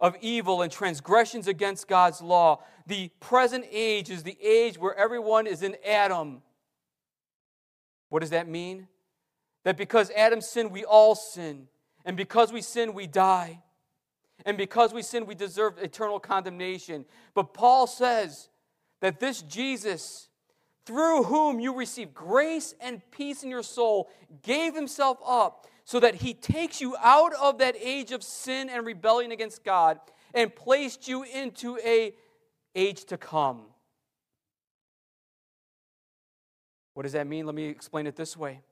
of 0.00 0.16
evil 0.20 0.60
and 0.60 0.70
transgressions 0.70 1.48
against 1.48 1.88
God's 1.88 2.20
law. 2.20 2.62
The 2.86 3.08
present 3.20 3.64
age 3.70 4.10
is 4.10 4.22
the 4.22 4.36
age 4.42 4.76
where 4.76 4.94
everyone 4.94 5.46
is 5.46 5.62
in 5.62 5.76
Adam. 5.82 6.42
What 8.10 8.20
does 8.20 8.30
that 8.30 8.46
mean? 8.46 8.86
That 9.64 9.78
because 9.78 10.10
Adam 10.10 10.42
sinned, 10.42 10.72
we 10.72 10.84
all 10.84 11.14
sin. 11.14 11.68
And 12.04 12.18
because 12.18 12.52
we 12.52 12.60
sin, 12.60 12.92
we 12.92 13.06
die. 13.06 13.62
And 14.44 14.58
because 14.58 14.92
we 14.92 15.00
sin, 15.00 15.24
we 15.24 15.34
deserve 15.34 15.78
eternal 15.78 16.20
condemnation. 16.20 17.06
But 17.32 17.54
Paul 17.54 17.86
says 17.86 18.50
that 19.04 19.20
this 19.20 19.42
Jesus, 19.42 20.30
through 20.86 21.24
whom 21.24 21.60
you 21.60 21.76
receive 21.76 22.14
grace 22.14 22.74
and 22.80 23.02
peace 23.10 23.42
in 23.42 23.50
your 23.50 23.62
soul, 23.62 24.08
gave 24.40 24.74
himself 24.74 25.18
up 25.26 25.66
so 25.84 26.00
that 26.00 26.14
he 26.14 26.32
takes 26.32 26.80
you 26.80 26.96
out 27.04 27.34
of 27.34 27.58
that 27.58 27.76
age 27.78 28.12
of 28.12 28.22
sin 28.22 28.70
and 28.70 28.86
rebellion 28.86 29.30
against 29.30 29.62
God 29.62 30.00
and 30.32 30.56
placed 30.56 31.06
you 31.06 31.22
into 31.22 31.78
a 31.84 32.14
age 32.74 33.04
to 33.04 33.18
come. 33.18 33.66
What 36.94 37.02
does 37.02 37.12
that 37.12 37.26
mean? 37.26 37.44
Let 37.44 37.54
me 37.54 37.66
explain 37.66 38.06
it 38.06 38.16
this 38.16 38.38
way. 38.38 38.62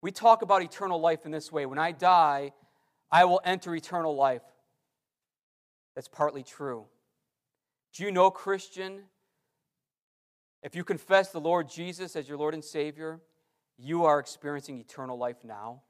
We 0.00 0.12
talk 0.12 0.42
about 0.42 0.62
eternal 0.62 1.00
life 1.00 1.26
in 1.26 1.32
this 1.32 1.50
way. 1.50 1.66
When 1.66 1.80
I 1.80 1.90
die, 1.90 2.52
I 3.10 3.24
will 3.24 3.40
enter 3.44 3.74
eternal 3.74 4.14
life. 4.14 4.42
That's 5.96 6.06
partly 6.06 6.44
true. 6.44 6.86
Do 7.94 8.04
you 8.04 8.12
know, 8.12 8.30
Christian, 8.30 9.02
if 10.62 10.74
you 10.74 10.84
confess 10.84 11.30
the 11.30 11.40
Lord 11.40 11.68
Jesus 11.68 12.14
as 12.16 12.28
your 12.28 12.38
Lord 12.38 12.54
and 12.54 12.64
Savior, 12.64 13.20
you 13.78 14.04
are 14.04 14.18
experiencing 14.18 14.78
eternal 14.78 15.16
life 15.16 15.38
now. 15.42 15.82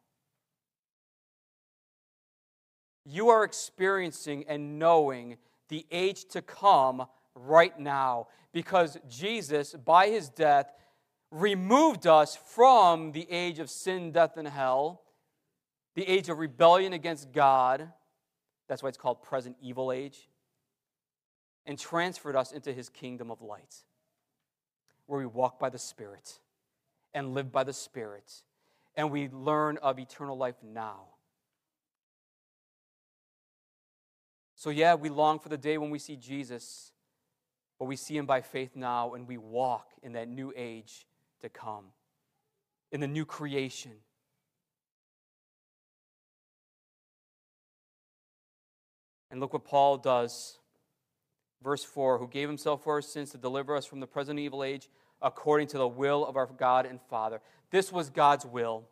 You 3.04 3.30
are 3.30 3.44
experiencing 3.44 4.44
and 4.48 4.78
knowing 4.78 5.38
the 5.68 5.86
age 5.90 6.26
to 6.26 6.42
come 6.42 7.06
right 7.34 7.78
now 7.78 8.28
because 8.52 8.98
Jesus, 9.08 9.74
by 9.74 10.08
his 10.08 10.28
death, 10.28 10.72
removed 11.30 12.06
us 12.06 12.36
from 12.36 13.12
the 13.12 13.30
age 13.30 13.58
of 13.58 13.70
sin, 13.70 14.12
death, 14.12 14.36
and 14.36 14.48
hell, 14.48 15.02
the 15.94 16.08
age 16.08 16.28
of 16.28 16.38
rebellion 16.38 16.92
against 16.92 17.32
God. 17.32 17.90
That's 18.68 18.82
why 18.82 18.88
it's 18.88 18.98
called 18.98 19.22
present 19.22 19.56
evil 19.60 19.92
age. 19.92 20.29
And 21.70 21.78
transferred 21.78 22.34
us 22.34 22.50
into 22.50 22.72
his 22.72 22.88
kingdom 22.88 23.30
of 23.30 23.40
light, 23.42 23.76
where 25.06 25.20
we 25.20 25.26
walk 25.26 25.60
by 25.60 25.70
the 25.70 25.78
Spirit 25.78 26.40
and 27.14 27.32
live 27.32 27.52
by 27.52 27.62
the 27.62 27.72
Spirit, 27.72 28.42
and 28.96 29.08
we 29.08 29.28
learn 29.28 29.78
of 29.80 30.00
eternal 30.00 30.36
life 30.36 30.56
now. 30.64 31.02
So, 34.56 34.70
yeah, 34.70 34.96
we 34.96 35.10
long 35.10 35.38
for 35.38 35.48
the 35.48 35.56
day 35.56 35.78
when 35.78 35.90
we 35.90 36.00
see 36.00 36.16
Jesus, 36.16 36.90
but 37.78 37.84
we 37.84 37.94
see 37.94 38.16
him 38.16 38.26
by 38.26 38.40
faith 38.40 38.74
now, 38.74 39.14
and 39.14 39.28
we 39.28 39.38
walk 39.38 39.90
in 40.02 40.14
that 40.14 40.26
new 40.26 40.52
age 40.56 41.06
to 41.40 41.48
come, 41.48 41.84
in 42.90 42.98
the 42.98 43.06
new 43.06 43.24
creation. 43.24 43.92
And 49.30 49.38
look 49.38 49.52
what 49.52 49.64
Paul 49.64 49.98
does. 49.98 50.59
Verse 51.62 51.84
4 51.84 52.18
Who 52.18 52.28
gave 52.28 52.48
himself 52.48 52.84
for 52.84 52.94
our 52.94 53.02
sins 53.02 53.30
to 53.30 53.38
deliver 53.38 53.76
us 53.76 53.86
from 53.86 54.00
the 54.00 54.06
present 54.06 54.38
evil 54.38 54.64
age 54.64 54.88
according 55.22 55.68
to 55.68 55.78
the 55.78 55.88
will 55.88 56.24
of 56.24 56.36
our 56.36 56.46
God 56.46 56.86
and 56.86 57.00
Father. 57.08 57.40
This 57.70 57.92
was 57.92 58.10
God's 58.10 58.46
will. 58.46 58.84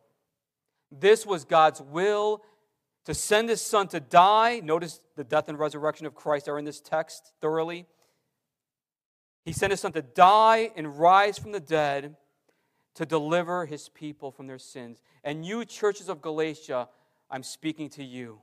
This 0.91 1.27
was 1.27 1.45
God's 1.45 1.81
will 1.81 2.43
to 3.05 3.15
send 3.15 3.49
his 3.49 3.63
son 3.63 3.89
to 3.89 4.01
die. 4.01 4.61
Notice 4.63 5.01
the 5.17 5.25
death 5.25 5.49
and 5.49 5.59
resurrection 5.59 6.07
of 6.07 6.15
Christ 6.15 6.49
are 6.49 6.59
in 6.59 6.65
this 6.65 6.81
text 6.81 7.33
thoroughly. 7.41 7.87
He 9.45 9.53
sent 9.53 9.71
his 9.71 9.81
son 9.81 9.93
to 9.93 10.03
die 10.03 10.71
and 10.77 10.99
rise 10.99 11.39
from 11.39 11.53
the 11.53 11.61
dead 11.61 12.17
to 12.95 13.07
deliver 13.07 13.65
his 13.65 13.89
people 13.89 14.31
from 14.31 14.47
their 14.47 14.59
sins. 14.59 15.01
And 15.25 15.45
you, 15.45 15.65
churches 15.65 16.09
of 16.09 16.21
Galatia, 16.21 16.89
I'm 17.31 17.43
speaking 17.43 17.89
to 17.91 18.05
you. 18.05 18.41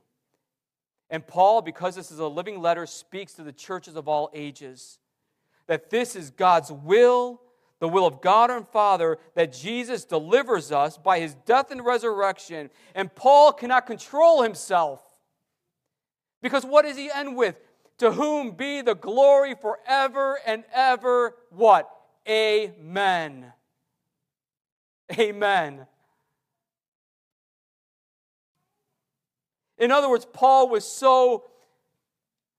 And 1.10 1.26
Paul, 1.26 1.62
because 1.62 1.94
this 1.94 2.10
is 2.10 2.18
a 2.18 2.26
living 2.26 2.60
letter, 2.60 2.86
speaks 2.86 3.32
to 3.34 3.42
the 3.42 3.52
churches 3.52 3.96
of 3.96 4.08
all 4.08 4.30
ages 4.34 4.98
that 5.66 5.90
this 5.90 6.14
is 6.14 6.30
God's 6.30 6.70
will 6.70 7.40
the 7.78 7.88
will 7.88 8.06
of 8.06 8.20
God 8.20 8.50
and 8.50 8.66
Father 8.66 9.18
that 9.34 9.52
Jesus 9.52 10.04
delivers 10.04 10.72
us 10.72 10.96
by 10.96 11.20
his 11.20 11.34
death 11.46 11.70
and 11.70 11.84
resurrection. 11.84 12.70
And 12.94 13.14
Paul 13.14 13.52
cannot 13.52 13.86
control 13.86 14.42
himself. 14.42 15.02
Because 16.42 16.64
what 16.64 16.84
does 16.84 16.96
he 16.96 17.10
end 17.10 17.36
with? 17.36 17.56
To 17.98 18.12
whom 18.12 18.52
be 18.52 18.82
the 18.82 18.94
glory 18.94 19.54
forever 19.54 20.38
and 20.46 20.64
ever. 20.72 21.34
What? 21.50 21.90
Amen. 22.28 23.52
Amen. 25.18 25.86
In 29.78 29.90
other 29.90 30.08
words, 30.08 30.26
Paul 30.32 30.68
was 30.68 30.84
so 30.84 31.44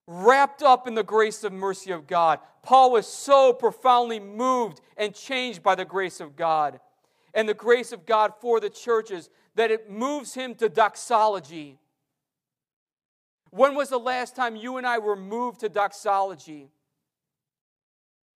wrapped 0.08 0.64
up 0.64 0.88
in 0.88 0.96
the 0.96 1.04
grace 1.04 1.44
and 1.44 1.60
mercy 1.60 1.92
of 1.92 2.08
God. 2.08 2.40
Paul 2.64 2.92
was 2.92 3.08
so 3.08 3.54
profoundly 3.54 4.20
moved 4.20 4.82
and 4.96 5.14
changed 5.14 5.64
by 5.64 5.76
the 5.76 5.86
grace 5.86 6.20
of 6.20 6.36
God 6.36 6.80
and 7.34 7.48
the 7.48 7.54
grace 7.54 7.92
of 7.92 8.06
God 8.06 8.34
for 8.42 8.60
the 8.60 8.70
churches 8.70 9.30
that 9.56 9.70
it 9.70 9.90
moves 9.90 10.34
him 10.34 10.56
to 10.56 10.70
doxology. 10.70 11.78
When 13.52 13.76
was 13.76 13.90
the 13.90 14.00
last 14.00 14.36
time 14.36 14.56
you 14.56 14.78
and 14.78 14.88
I 14.88 15.00
were 15.00 15.16
moved 15.16 15.62
to 15.62 15.70
doxology? 15.70 16.70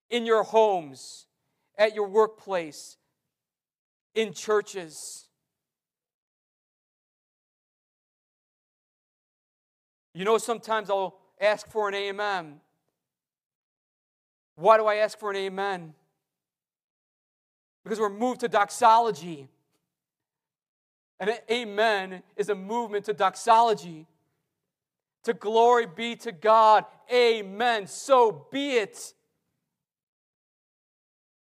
In 0.09 0.25
your 0.25 0.43
homes, 0.43 1.25
at 1.77 1.95
your 1.95 2.07
workplace, 2.07 2.97
in 4.13 4.33
churches. 4.33 5.27
You 10.13 10.25
know, 10.25 10.37
sometimes 10.37 10.89
I'll 10.89 11.17
ask 11.39 11.69
for 11.69 11.87
an 11.87 11.95
amen. 11.95 12.59
Why 14.55 14.77
do 14.77 14.85
I 14.85 14.95
ask 14.95 15.17
for 15.17 15.31
an 15.31 15.37
amen? 15.37 15.93
Because 17.83 17.99
we're 17.99 18.09
moved 18.09 18.41
to 18.41 18.47
doxology. 18.47 19.47
And 21.19 21.29
an 21.29 21.37
amen 21.49 22.23
is 22.35 22.49
a 22.49 22.55
movement 22.55 23.05
to 23.05 23.13
doxology. 23.13 24.07
To 25.23 25.33
glory 25.33 25.85
be 25.85 26.15
to 26.17 26.31
God. 26.31 26.85
Amen. 27.11 27.87
So 27.87 28.47
be 28.51 28.71
it. 28.71 29.13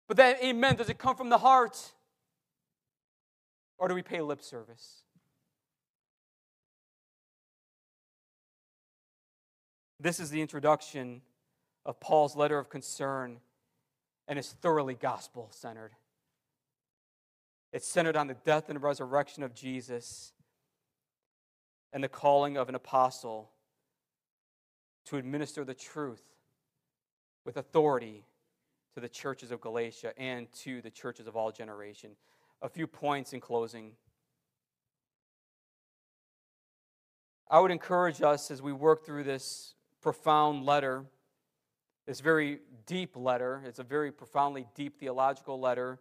But 0.08 0.16
that 0.16 0.42
amen, 0.42 0.76
does 0.76 0.88
it 0.88 0.98
come 0.98 1.16
from 1.16 1.28
the 1.28 1.38
heart? 1.38 1.92
Or 3.78 3.88
do 3.88 3.94
we 3.94 4.02
pay 4.02 4.20
lip 4.20 4.42
service? 4.42 5.02
This 10.00 10.20
is 10.20 10.30
the 10.30 10.40
introduction 10.40 11.22
of 11.84 11.98
Paul's 11.98 12.36
letter 12.36 12.58
of 12.58 12.70
concern, 12.70 13.38
and 14.28 14.38
is 14.38 14.52
thoroughly 14.60 14.94
gospel 14.94 15.48
centered. 15.50 15.92
It's 17.72 17.88
centered 17.88 18.16
on 18.16 18.26
the 18.26 18.36
death 18.44 18.68
and 18.68 18.80
resurrection 18.82 19.42
of 19.42 19.54
Jesus 19.54 20.32
and 21.92 22.04
the 22.04 22.08
calling 22.08 22.56
of 22.56 22.68
an 22.68 22.74
apostle 22.74 23.50
to 25.06 25.16
administer 25.16 25.64
the 25.64 25.74
truth 25.74 26.22
with 27.44 27.56
authority 27.56 28.24
to 28.94 29.00
the 29.00 29.08
churches 29.08 29.50
of 29.50 29.60
Galatia 29.60 30.12
and 30.18 30.50
to 30.52 30.80
the 30.82 30.90
churches 30.90 31.26
of 31.26 31.36
all 31.36 31.50
generation. 31.50 32.10
A 32.62 32.68
few 32.68 32.86
points 32.86 33.32
in 33.32 33.40
closing. 33.40 33.92
I 37.50 37.60
would 37.60 37.70
encourage 37.70 38.20
us 38.20 38.50
as 38.50 38.60
we 38.60 38.72
work 38.72 39.06
through 39.06 39.24
this 39.24 39.74
profound 40.00 40.64
letter, 40.64 41.04
this 42.06 42.20
very 42.20 42.60
deep 42.86 43.16
letter. 43.16 43.62
It's 43.66 43.78
a 43.78 43.84
very 43.84 44.10
profoundly 44.12 44.66
deep 44.74 44.98
theological 44.98 45.60
letter. 45.60 45.98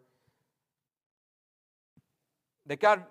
That 2.66 2.80
God 2.80 3.04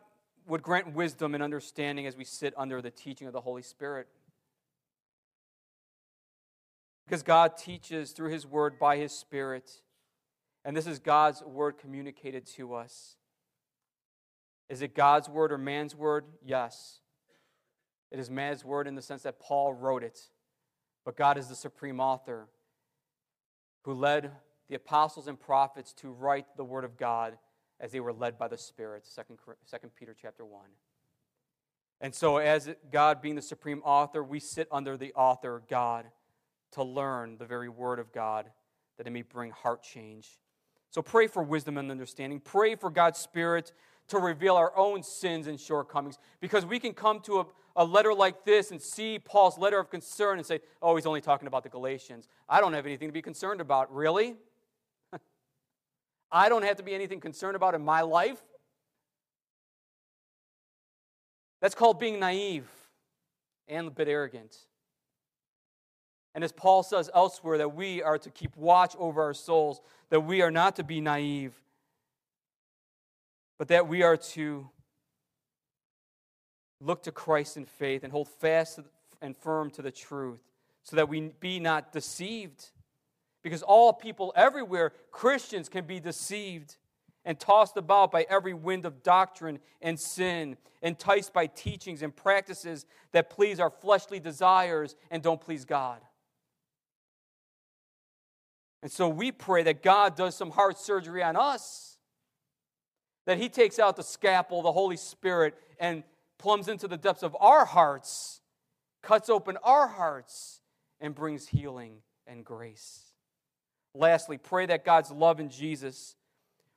would 0.46 0.62
grant 0.62 0.94
wisdom 0.94 1.34
and 1.34 1.42
understanding 1.42 2.06
as 2.06 2.16
we 2.16 2.24
sit 2.24 2.54
under 2.56 2.80
the 2.80 2.90
teaching 2.90 3.26
of 3.26 3.32
the 3.32 3.40
Holy 3.40 3.62
Spirit. 3.62 4.06
Because 7.06 7.22
God 7.22 7.56
teaches 7.56 8.12
through 8.12 8.30
His 8.30 8.46
Word 8.46 8.78
by 8.78 8.96
His 8.96 9.12
Spirit. 9.12 9.70
And 10.64 10.76
this 10.76 10.86
is 10.86 10.98
God's 10.98 11.42
Word 11.42 11.78
communicated 11.78 12.46
to 12.56 12.74
us. 12.74 13.16
Is 14.68 14.82
it 14.82 14.94
God's 14.94 15.28
Word 15.28 15.52
or 15.52 15.58
man's 15.58 15.94
Word? 15.94 16.24
Yes. 16.44 17.00
It 18.10 18.18
is 18.18 18.30
man's 18.30 18.64
Word 18.64 18.86
in 18.86 18.94
the 18.94 19.02
sense 19.02 19.22
that 19.22 19.38
Paul 19.38 19.74
wrote 19.74 20.02
it. 20.02 20.20
But 21.06 21.16
God 21.16 21.38
is 21.38 21.46
the 21.46 21.54
supreme 21.54 22.00
author 22.00 22.48
who 23.84 23.94
led 23.94 24.32
the 24.68 24.74
apostles 24.74 25.28
and 25.28 25.40
prophets 25.40 25.92
to 25.94 26.10
write 26.10 26.46
the 26.56 26.64
Word 26.64 26.84
of 26.84 26.96
God 26.96 27.38
as 27.78 27.92
they 27.92 28.00
were 28.00 28.12
led 28.12 28.36
by 28.36 28.48
the 28.48 28.58
Spirit. 28.58 29.08
2 29.14 29.22
Peter 29.96 30.16
chapter 30.20 30.44
1. 30.44 30.62
And 32.00 32.12
so, 32.12 32.38
as 32.38 32.68
God 32.90 33.22
being 33.22 33.36
the 33.36 33.42
supreme 33.42 33.80
author, 33.84 34.22
we 34.24 34.40
sit 34.40 34.66
under 34.72 34.96
the 34.96 35.12
author, 35.14 35.62
God 35.70 36.06
to 36.72 36.82
learn 36.82 37.38
the 37.38 37.46
very 37.46 37.68
word 37.68 38.00
of 38.00 38.12
God 38.12 38.50
that 38.98 39.06
it 39.06 39.10
may 39.10 39.22
bring 39.22 39.52
heart 39.52 39.84
change. 39.84 40.28
So 40.90 41.02
pray 41.02 41.28
for 41.28 41.42
wisdom 41.42 41.78
and 41.78 41.90
understanding. 41.90 42.40
Pray 42.40 42.74
for 42.74 42.90
God's 42.90 43.20
Spirit 43.20 43.72
to 44.08 44.18
reveal 44.18 44.56
our 44.56 44.76
own 44.76 45.02
sins 45.02 45.46
and 45.46 45.58
shortcomings 45.58 46.18
because 46.40 46.64
we 46.64 46.78
can 46.78 46.92
come 46.92 47.20
to 47.20 47.40
a, 47.40 47.46
a 47.76 47.84
letter 47.84 48.14
like 48.14 48.44
this 48.44 48.70
and 48.70 48.80
see 48.80 49.18
Paul's 49.18 49.58
letter 49.58 49.78
of 49.78 49.90
concern 49.90 50.38
and 50.38 50.46
say, 50.46 50.60
oh, 50.80 50.96
he's 50.96 51.06
only 51.06 51.20
talking 51.20 51.48
about 51.48 51.62
the 51.62 51.68
Galatians. 51.68 52.28
I 52.48 52.60
don't 52.60 52.72
have 52.72 52.86
anything 52.86 53.08
to 53.08 53.12
be 53.12 53.22
concerned 53.22 53.60
about. 53.60 53.92
Really? 53.94 54.36
I 56.30 56.48
don't 56.48 56.62
have 56.62 56.76
to 56.76 56.82
be 56.82 56.94
anything 56.94 57.20
concerned 57.20 57.56
about 57.56 57.74
in 57.74 57.84
my 57.84 58.02
life? 58.02 58.42
That's 61.60 61.74
called 61.74 61.98
being 61.98 62.20
naive 62.20 62.68
and 63.66 63.88
a 63.88 63.90
bit 63.90 64.08
arrogant. 64.08 64.56
And 66.34 66.44
as 66.44 66.52
Paul 66.52 66.82
says 66.82 67.10
elsewhere, 67.14 67.58
that 67.58 67.74
we 67.74 68.02
are 68.02 68.18
to 68.18 68.30
keep 68.30 68.54
watch 68.56 68.94
over 68.98 69.22
our 69.22 69.32
souls, 69.32 69.80
that 70.10 70.20
we 70.20 70.42
are 70.42 70.50
not 70.50 70.76
to 70.76 70.84
be 70.84 71.00
naive, 71.00 71.54
but 73.58 73.68
that 73.68 73.88
we 73.88 74.02
are 74.02 74.16
to 74.16 74.68
look 76.80 77.02
to 77.04 77.12
Christ 77.12 77.56
in 77.56 77.64
faith 77.64 78.02
and 78.02 78.12
hold 78.12 78.28
fast 78.28 78.80
and 79.22 79.36
firm 79.36 79.70
to 79.70 79.82
the 79.82 79.90
truth, 79.90 80.40
so 80.82 80.96
that 80.96 81.08
we 81.08 81.32
be 81.40 81.58
not 81.58 81.92
deceived. 81.92 82.70
Because 83.42 83.62
all 83.62 83.92
people 83.92 84.32
everywhere, 84.36 84.92
Christians, 85.10 85.68
can 85.68 85.84
be 85.84 86.00
deceived 86.00 86.76
and 87.24 87.38
tossed 87.38 87.76
about 87.76 88.12
by 88.12 88.26
every 88.28 88.54
wind 88.54 88.84
of 88.84 89.02
doctrine 89.02 89.58
and 89.80 89.98
sin, 89.98 90.56
enticed 90.82 91.32
by 91.32 91.46
teachings 91.46 92.02
and 92.02 92.14
practices 92.14 92.86
that 93.12 93.30
please 93.30 93.58
our 93.58 93.70
fleshly 93.70 94.20
desires 94.20 94.94
and 95.10 95.22
don't 95.22 95.40
please 95.40 95.64
God. 95.64 96.00
And 98.82 98.92
so 98.92 99.08
we 99.08 99.32
pray 99.32 99.64
that 99.64 99.82
God 99.82 100.14
does 100.14 100.36
some 100.36 100.50
heart 100.50 100.78
surgery 100.78 101.22
on 101.22 101.34
us, 101.34 101.95
that 103.26 103.38
He 103.38 103.48
takes 103.48 103.78
out 103.78 103.96
the 103.96 104.02
scalpel, 104.02 104.62
the 104.62 104.72
Holy 104.72 104.96
Spirit, 104.96 105.54
and 105.78 106.02
plumbs 106.38 106.68
into 106.68 106.88
the 106.88 106.96
depths 106.96 107.22
of 107.22 107.36
our 107.38 107.64
hearts, 107.64 108.40
cuts 109.02 109.28
open 109.28 109.58
our 109.62 109.88
hearts, 109.88 110.60
and 111.00 111.14
brings 111.14 111.48
healing 111.48 111.98
and 112.26 112.44
grace. 112.44 113.12
Lastly, 113.94 114.38
pray 114.38 114.66
that 114.66 114.84
God's 114.84 115.10
love 115.10 115.40
in 115.40 115.50
Jesus 115.50 116.16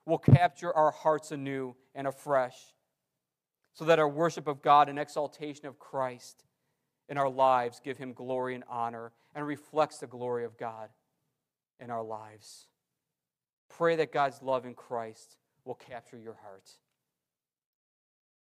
will 0.05 0.17
capture 0.17 0.73
our 0.75 0.91
hearts 0.91 1.31
anew 1.31 1.75
and 1.93 2.07
afresh, 2.07 2.57
so 3.73 3.85
that 3.85 3.99
our 3.99 4.09
worship 4.09 4.47
of 4.47 4.61
God 4.61 4.89
and 4.89 4.99
exaltation 4.99 5.67
of 5.67 5.79
Christ 5.79 6.43
in 7.07 7.17
our 7.17 7.29
lives 7.29 7.81
give 7.83 7.97
Him 7.97 8.13
glory 8.13 8.55
and 8.55 8.63
honor 8.69 9.11
and 9.35 9.45
reflects 9.45 9.99
the 9.99 10.07
glory 10.07 10.45
of 10.45 10.57
God 10.57 10.89
in 11.79 11.89
our 11.89 12.03
lives. 12.03 12.67
Pray 13.69 13.95
that 13.97 14.11
God's 14.11 14.41
love 14.41 14.65
in 14.65 14.73
Christ 14.73 15.37
will 15.69 15.75
capture 15.75 16.17
your 16.17 16.33
heart 16.33 16.71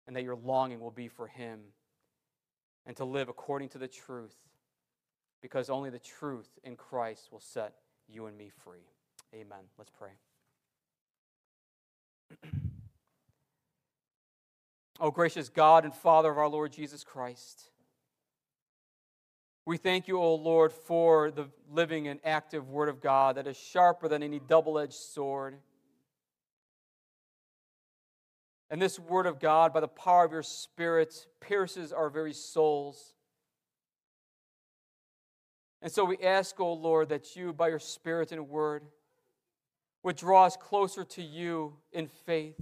and 0.05 0.13
that 0.17 0.23
your 0.23 0.35
longing 0.35 0.81
will 0.81 0.91
be 0.91 1.07
for 1.07 1.27
Him 1.27 1.61
and 2.85 2.97
to 2.97 3.05
live 3.05 3.29
according 3.29 3.69
to 3.69 3.77
the 3.77 3.87
truth 3.87 4.35
because 5.41 5.69
only 5.69 5.89
the 5.89 5.97
truth 5.97 6.49
in 6.65 6.75
Christ 6.75 7.29
will 7.31 7.39
set 7.39 7.75
you 8.09 8.25
and 8.25 8.37
me 8.37 8.51
free. 8.65 8.83
Amen. 9.33 9.59
Let's 9.77 9.91
pray. 9.97 10.09
oh, 14.99 15.09
gracious 15.09 15.47
God 15.47 15.85
and 15.85 15.95
Father 15.95 16.29
of 16.29 16.37
our 16.37 16.49
Lord 16.49 16.73
Jesus 16.73 17.05
Christ. 17.05 17.69
We 19.65 19.77
thank 19.77 20.09
you, 20.09 20.19
O 20.19 20.35
Lord, 20.35 20.73
for 20.73 21.31
the 21.31 21.47
living 21.71 22.09
and 22.09 22.19
active 22.25 22.67
Word 22.67 22.89
of 22.89 22.99
God 22.99 23.37
that 23.37 23.47
is 23.47 23.55
sharper 23.55 24.09
than 24.09 24.21
any 24.21 24.39
double 24.39 24.77
edged 24.77 24.95
sword. 24.95 25.55
And 28.75 28.81
this 28.81 28.99
Word 28.99 29.25
of 29.25 29.39
God, 29.39 29.71
by 29.71 29.79
the 29.79 29.87
power 29.87 30.25
of 30.25 30.33
your 30.33 30.43
Spirit, 30.43 31.27
pierces 31.39 31.93
our 31.93 32.09
very 32.09 32.33
souls. 32.33 33.13
And 35.81 35.89
so 35.89 36.03
we 36.03 36.17
ask, 36.17 36.59
O 36.59 36.73
Lord, 36.73 37.07
that 37.07 37.37
you, 37.37 37.53
by 37.53 37.69
your 37.69 37.79
Spirit 37.79 38.33
and 38.33 38.49
Word, 38.49 38.83
would 40.03 40.17
draw 40.17 40.43
us 40.43 40.57
closer 40.57 41.05
to 41.05 41.21
you 41.21 41.77
in 41.93 42.09
faith, 42.25 42.59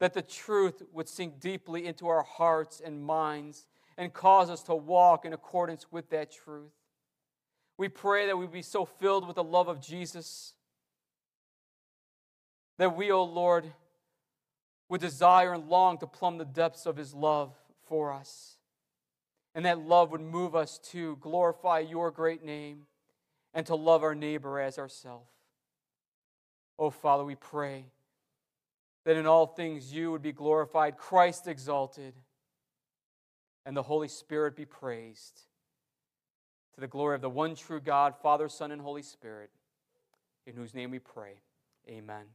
that 0.00 0.12
the 0.12 0.22
truth 0.22 0.82
would 0.92 1.08
sink 1.08 1.38
deeply 1.38 1.86
into 1.86 2.08
our 2.08 2.24
hearts 2.24 2.82
and 2.84 3.00
minds 3.00 3.68
and 3.96 4.12
cause 4.12 4.50
us 4.50 4.64
to 4.64 4.74
walk 4.74 5.24
in 5.24 5.32
accordance 5.32 5.86
with 5.92 6.10
that 6.10 6.32
truth. 6.32 6.72
We 7.78 7.88
pray 7.88 8.26
that 8.26 8.36
we 8.36 8.48
be 8.48 8.60
so 8.60 8.84
filled 8.84 9.24
with 9.24 9.36
the 9.36 9.44
love 9.44 9.68
of 9.68 9.80
Jesus 9.80 10.54
that 12.78 12.96
we, 12.96 13.12
O 13.12 13.18
oh 13.18 13.24
Lord, 13.24 13.72
would 14.88 15.00
desire 15.00 15.52
and 15.52 15.68
long 15.68 15.98
to 15.98 16.06
plumb 16.06 16.38
the 16.38 16.44
depths 16.44 16.86
of 16.86 16.96
his 16.96 17.14
love 17.14 17.52
for 17.88 18.12
us. 18.12 18.56
And 19.54 19.64
that 19.64 19.78
love 19.78 20.12
would 20.12 20.20
move 20.20 20.54
us 20.54 20.78
to 20.90 21.16
glorify 21.16 21.80
your 21.80 22.10
great 22.10 22.44
name 22.44 22.82
and 23.54 23.64
to 23.66 23.74
love 23.74 24.02
our 24.02 24.14
neighbor 24.14 24.60
as 24.60 24.78
ourselves. 24.78 25.30
Oh, 26.78 26.90
Father, 26.90 27.24
we 27.24 27.34
pray 27.34 27.86
that 29.04 29.16
in 29.16 29.26
all 29.26 29.46
things 29.46 29.92
you 29.92 30.12
would 30.12 30.22
be 30.22 30.32
glorified, 30.32 30.98
Christ 30.98 31.46
exalted 31.46 32.12
and 33.64 33.76
the 33.76 33.82
Holy 33.82 34.08
Spirit 34.08 34.56
be 34.56 34.64
praised. 34.64 35.40
To 36.74 36.80
the 36.80 36.86
glory 36.86 37.14
of 37.14 37.22
the 37.22 37.30
one 37.30 37.54
true 37.54 37.80
God, 37.80 38.14
Father, 38.22 38.48
Son, 38.48 38.70
and 38.70 38.82
Holy 38.82 39.02
Spirit, 39.02 39.50
in 40.46 40.54
whose 40.54 40.74
name 40.74 40.90
we 40.90 40.98
pray. 40.98 41.40
Amen. 41.88 42.26